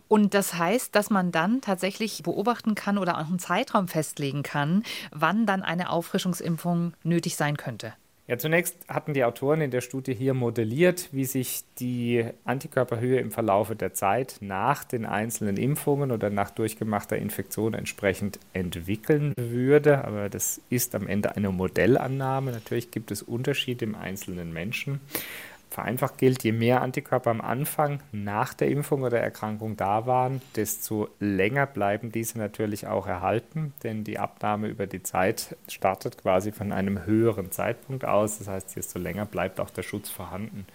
Und 0.07 0.33
das 0.33 0.55
heißt, 0.55 0.95
dass 0.95 1.09
man 1.09 1.31
dann 1.31 1.61
tatsächlich 1.61 2.23
beobachten 2.23 2.75
kann 2.75 2.97
oder 2.97 3.17
auch 3.17 3.27
einen 3.27 3.39
Zeitraum 3.39 3.87
festlegen 3.87 4.43
kann, 4.43 4.83
wann 5.11 5.45
dann 5.45 5.63
eine 5.63 5.89
Auffrischungsimpfung 5.89 6.93
nötig 7.03 7.35
sein 7.35 7.57
könnte. 7.57 7.93
Ja, 8.27 8.39
zunächst 8.39 8.75
hatten 8.87 9.13
die 9.13 9.23
Autoren 9.23 9.61
in 9.61 9.69
der 9.69 9.81
Studie 9.81 10.15
hier 10.15 10.33
modelliert, 10.33 11.09
wie 11.11 11.25
sich 11.25 11.63
die 11.77 12.25
Antikörperhöhe 12.43 13.19
im 13.19 13.29
Verlaufe 13.29 13.75
der 13.75 13.93
Zeit 13.93 14.37
nach 14.39 14.83
den 14.83 15.05
einzelnen 15.05 15.57
Impfungen 15.57 16.11
oder 16.11 16.31
nach 16.31 16.49
durchgemachter 16.49 17.17
Infektion 17.17 17.75
entsprechend 17.75 18.39
entwickeln 18.53 19.33
würde. 19.37 20.03
Aber 20.05 20.29
das 20.29 20.59
ist 20.71 20.95
am 20.95 21.05
Ende 21.07 21.35
eine 21.35 21.51
Modellannahme. 21.51 22.51
Natürlich 22.51 22.89
gibt 22.89 23.11
es 23.11 23.21
Unterschiede 23.21 23.85
im 23.85 23.93
einzelnen 23.93 24.51
Menschen. 24.51 25.01
Vereinfacht 25.75 26.17
gilt, 26.17 26.41
je 26.45 26.53
mehr 26.53 26.81
Antikörper 26.81 27.31
am 27.31 27.41
Anfang 27.41 27.99
nach 28.13 28.53
der 28.53 28.69
Impfung 28.69 29.03
oder 29.03 29.19
Erkrankung 29.19 29.75
da 29.75 30.05
waren, 30.05 30.41
desto 30.55 31.09
länger 31.19 31.65
bleiben 31.65 32.13
diese 32.13 32.37
natürlich 32.37 32.87
auch 32.87 33.07
erhalten, 33.07 33.73
denn 33.83 34.05
die 34.05 34.17
Abnahme 34.17 34.69
über 34.69 34.87
die 34.87 35.03
Zeit 35.03 35.57
startet 35.67 36.17
quasi 36.17 36.53
von 36.53 36.71
einem 36.71 37.05
höheren 37.05 37.51
Zeitpunkt 37.51 38.05
aus. 38.05 38.37
Das 38.37 38.47
heißt, 38.47 38.77
desto 38.77 38.99
länger 38.99 39.25
bleibt 39.25 39.59
auch 39.59 39.69
der 39.69 39.83
Schutz 39.83 40.09
vorhanden. 40.09 40.65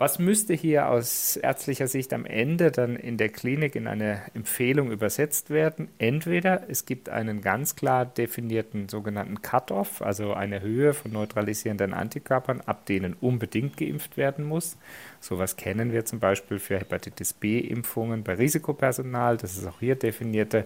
Was 0.00 0.18
müsste 0.18 0.54
hier 0.54 0.88
aus 0.88 1.36
ärztlicher 1.36 1.86
Sicht 1.86 2.14
am 2.14 2.24
Ende 2.24 2.70
dann 2.70 2.96
in 2.96 3.18
der 3.18 3.28
Klinik 3.28 3.76
in 3.76 3.86
eine 3.86 4.22
Empfehlung 4.32 4.90
übersetzt 4.92 5.50
werden? 5.50 5.88
Entweder 5.98 6.70
es 6.70 6.86
gibt 6.86 7.10
einen 7.10 7.42
ganz 7.42 7.76
klar 7.76 8.06
definierten 8.06 8.88
sogenannten 8.88 9.42
Cut-off, 9.42 10.00
also 10.00 10.32
eine 10.32 10.62
Höhe 10.62 10.94
von 10.94 11.12
neutralisierenden 11.12 11.92
Antikörpern, 11.92 12.62
ab 12.62 12.86
denen 12.86 13.12
unbedingt 13.12 13.76
geimpft 13.76 14.16
werden 14.16 14.46
muss. 14.46 14.78
Sowas 15.20 15.56
kennen 15.56 15.92
wir 15.92 16.06
zum 16.06 16.18
Beispiel 16.18 16.58
für 16.58 16.78
Hepatitis 16.80 17.34
B-Impfungen 17.34 18.24
bei 18.24 18.34
Risikopersonal, 18.34 19.36
dass 19.36 19.56
es 19.56 19.66
auch 19.66 19.78
hier 19.78 19.94
definierte 19.94 20.64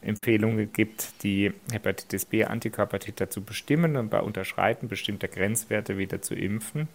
Empfehlungen 0.00 0.72
gibt, 0.72 1.24
die 1.24 1.52
Hepatitis 1.72 2.24
B-Antikörpertiter 2.24 3.30
zu 3.30 3.42
bestimmen 3.42 3.96
und 3.96 4.08
bei 4.08 4.20
Unterschreiten 4.20 4.86
bestimmter 4.86 5.26
Grenzwerte 5.26 5.98
wieder 5.98 6.22
zu 6.22 6.36
impfen 6.36 6.86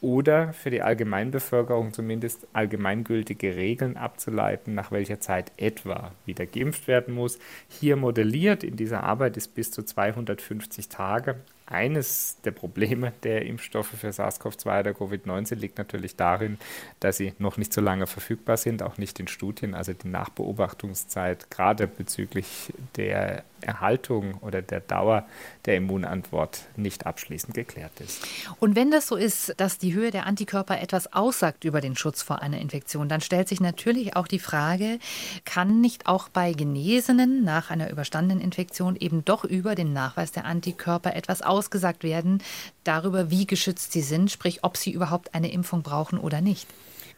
oder 0.00 0.52
für 0.52 0.70
die 0.70 0.80
Allgemeinbevölkerung 0.80 1.92
zumindest 1.92 2.46
allgemeingültige 2.52 3.56
Regeln 3.56 3.96
abzuleiten, 3.96 4.74
nach 4.74 4.92
welcher 4.92 5.20
Zeit 5.20 5.50
etwa 5.56 6.12
wieder 6.24 6.46
geimpft 6.46 6.86
werden 6.86 7.14
muss. 7.14 7.38
Hier 7.68 7.96
modelliert 7.96 8.62
in 8.62 8.76
dieser 8.76 9.02
Arbeit 9.02 9.36
ist 9.36 9.54
bis 9.54 9.72
zu 9.72 9.82
250 9.82 10.88
Tage 10.88 11.36
eines 11.70 12.36
der 12.44 12.50
Probleme 12.50 13.12
der 13.22 13.46
Impfstoffe 13.46 13.88
für 13.88 14.10
SARS-CoV-2 14.12 14.80
oder 14.80 14.90
Covid-19 14.90 15.54
liegt 15.54 15.78
natürlich 15.78 16.16
darin, 16.16 16.58
dass 16.98 17.16
sie 17.16 17.32
noch 17.38 17.56
nicht 17.56 17.72
so 17.72 17.80
lange 17.80 18.06
verfügbar 18.06 18.56
sind, 18.56 18.82
auch 18.82 18.98
nicht 18.98 19.20
in 19.20 19.28
Studien. 19.28 19.74
Also 19.74 19.92
die 19.92 20.08
Nachbeobachtungszeit, 20.08 21.50
gerade 21.50 21.86
bezüglich 21.86 22.72
der 22.96 23.44
Erhaltung 23.60 24.34
oder 24.40 24.62
der 24.62 24.80
Dauer 24.80 25.26
der 25.66 25.76
Immunantwort 25.76 26.62
nicht 26.76 27.06
abschließend 27.06 27.54
geklärt 27.54 27.92
ist. 28.00 28.26
Und 28.58 28.74
wenn 28.74 28.90
das 28.90 29.06
so 29.06 29.16
ist, 29.16 29.54
dass 29.58 29.78
die 29.78 29.94
Höhe 29.94 30.10
der 30.10 30.26
Antikörper 30.26 30.80
etwas 30.80 31.12
aussagt 31.12 31.64
über 31.64 31.80
den 31.80 31.94
Schutz 31.94 32.22
vor 32.22 32.42
einer 32.42 32.58
Infektion, 32.58 33.08
dann 33.08 33.20
stellt 33.20 33.48
sich 33.48 33.60
natürlich 33.60 34.16
auch 34.16 34.26
die 34.26 34.38
Frage, 34.38 34.98
kann 35.44 35.80
nicht 35.80 36.06
auch 36.06 36.28
bei 36.30 36.52
Genesenen 36.52 37.44
nach 37.44 37.70
einer 37.70 37.90
überstandenen 37.90 38.42
Infektion 38.42 38.96
eben 38.96 39.24
doch 39.24 39.44
über 39.44 39.74
den 39.74 39.92
Nachweis 39.92 40.32
der 40.32 40.46
Antikörper 40.46 41.14
etwas 41.14 41.42
aussagt? 41.42 41.59
Ausgesagt 41.60 42.04
werden 42.04 42.42
darüber, 42.84 43.30
wie 43.30 43.46
geschützt 43.46 43.92
sie 43.92 44.00
sind, 44.00 44.30
sprich 44.30 44.64
ob 44.64 44.78
sie 44.78 44.92
überhaupt 44.92 45.34
eine 45.34 45.52
Impfung 45.52 45.82
brauchen 45.82 46.18
oder 46.18 46.40
nicht? 46.40 46.66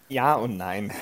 Ja 0.09 0.35
und 0.35 0.57
nein. 0.57 0.93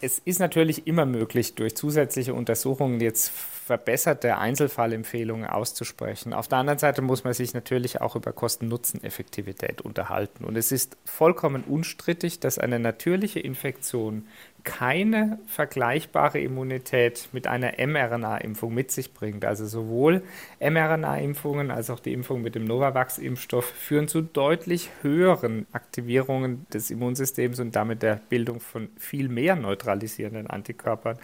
Es 0.00 0.18
ist 0.18 0.40
natürlich 0.40 0.86
immer 0.88 1.06
möglich, 1.06 1.54
durch 1.54 1.76
zusätzliche 1.76 2.34
Untersuchungen 2.34 3.00
jetzt 3.00 3.30
verbesserte 3.30 4.36
Einzelfallempfehlungen 4.36 5.48
auszusprechen. 5.48 6.32
Auf 6.32 6.48
der 6.48 6.58
anderen 6.58 6.78
Seite 6.78 7.02
muss 7.02 7.22
man 7.22 7.34
sich 7.34 7.54
natürlich 7.54 8.00
auch 8.00 8.16
über 8.16 8.32
Kosten-Nutzen-Effektivität 8.32 9.80
unterhalten. 9.80 10.44
Und 10.44 10.56
es 10.56 10.72
ist 10.72 10.96
vollkommen 11.04 11.62
unstrittig, 11.64 12.40
dass 12.40 12.58
eine 12.58 12.78
natürliche 12.78 13.40
Infektion 13.40 14.26
keine 14.64 15.38
vergleichbare 15.46 16.40
Immunität 16.40 17.28
mit 17.32 17.46
einer 17.46 17.74
mRNA-Impfung 17.78 18.74
mit 18.74 18.90
sich 18.90 19.14
bringt. 19.14 19.44
Also 19.44 19.66
sowohl 19.66 20.22
mRNA-Impfungen 20.60 21.70
als 21.70 21.90
auch 21.90 22.00
die 22.00 22.12
Impfung 22.12 22.42
mit 22.42 22.54
dem 22.54 22.64
Novavax-Impfstoff 22.64 23.64
führen 23.64 24.08
zu 24.08 24.20
deutlich 24.20 24.90
höheren 25.02 25.66
Aktivierungen 25.72 26.66
des 26.72 26.90
Immunsystems 26.90 27.60
und 27.60 27.76
damit 27.76 28.02
der 28.02 28.20
Bildung 28.28 28.60
von 28.60 28.88
viel 28.96 29.28
mehr 29.28 29.56
neutralisierenden 29.56 30.48
Antikörpern 30.48 31.18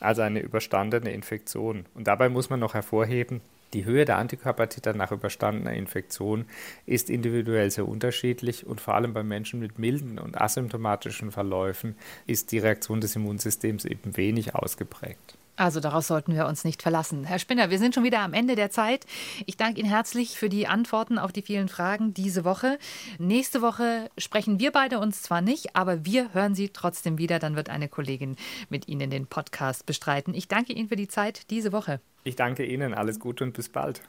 als 0.00 0.18
eine 0.18 0.40
überstandene 0.40 1.12
Infektion. 1.12 1.86
Und 1.94 2.06
dabei 2.06 2.28
muss 2.28 2.50
man 2.50 2.60
noch 2.60 2.74
hervorheben, 2.74 3.40
die 3.72 3.84
Höhe 3.84 4.04
der 4.04 4.18
Antikörpertiter 4.18 4.94
nach 4.94 5.12
überstandener 5.12 5.72
Infektion 5.72 6.46
ist 6.86 7.10
individuell 7.10 7.70
sehr 7.70 7.88
unterschiedlich 7.88 8.66
und 8.66 8.80
vor 8.80 8.94
allem 8.94 9.12
bei 9.12 9.22
Menschen 9.22 9.60
mit 9.60 9.78
milden 9.78 10.18
und 10.18 10.40
asymptomatischen 10.40 11.32
Verläufen 11.32 11.96
ist 12.26 12.52
die 12.52 12.58
Reaktion 12.58 13.00
des 13.00 13.16
Immunsystems 13.16 13.84
eben 13.84 14.16
wenig 14.16 14.54
ausgeprägt. 14.54 15.37
Also 15.58 15.80
darauf 15.80 16.04
sollten 16.04 16.34
wir 16.34 16.46
uns 16.46 16.62
nicht 16.62 16.82
verlassen. 16.82 17.24
Herr 17.24 17.40
Spinner, 17.40 17.68
wir 17.68 17.80
sind 17.80 17.92
schon 17.92 18.04
wieder 18.04 18.20
am 18.20 18.32
Ende 18.32 18.54
der 18.54 18.70
Zeit. 18.70 19.06
Ich 19.44 19.56
danke 19.56 19.80
Ihnen 19.80 19.88
herzlich 19.88 20.38
für 20.38 20.48
die 20.48 20.68
Antworten 20.68 21.18
auf 21.18 21.32
die 21.32 21.42
vielen 21.42 21.68
Fragen 21.68 22.14
diese 22.14 22.44
Woche. 22.44 22.78
Nächste 23.18 23.60
Woche 23.60 24.08
sprechen 24.16 24.60
wir 24.60 24.70
beide 24.70 25.00
uns 25.00 25.20
zwar 25.20 25.40
nicht, 25.40 25.74
aber 25.74 26.04
wir 26.04 26.32
hören 26.32 26.54
Sie 26.54 26.68
trotzdem 26.68 27.18
wieder. 27.18 27.40
Dann 27.40 27.56
wird 27.56 27.70
eine 27.70 27.88
Kollegin 27.88 28.36
mit 28.68 28.86
Ihnen 28.86 29.10
den 29.10 29.26
Podcast 29.26 29.84
bestreiten. 29.84 30.32
Ich 30.32 30.46
danke 30.46 30.72
Ihnen 30.72 30.88
für 30.88 30.96
die 30.96 31.08
Zeit 31.08 31.50
diese 31.50 31.72
Woche. 31.72 32.00
Ich 32.22 32.36
danke 32.36 32.64
Ihnen. 32.64 32.94
Alles 32.94 33.18
Gute 33.18 33.42
und 33.42 33.52
bis 33.52 33.68
bald. 33.68 34.00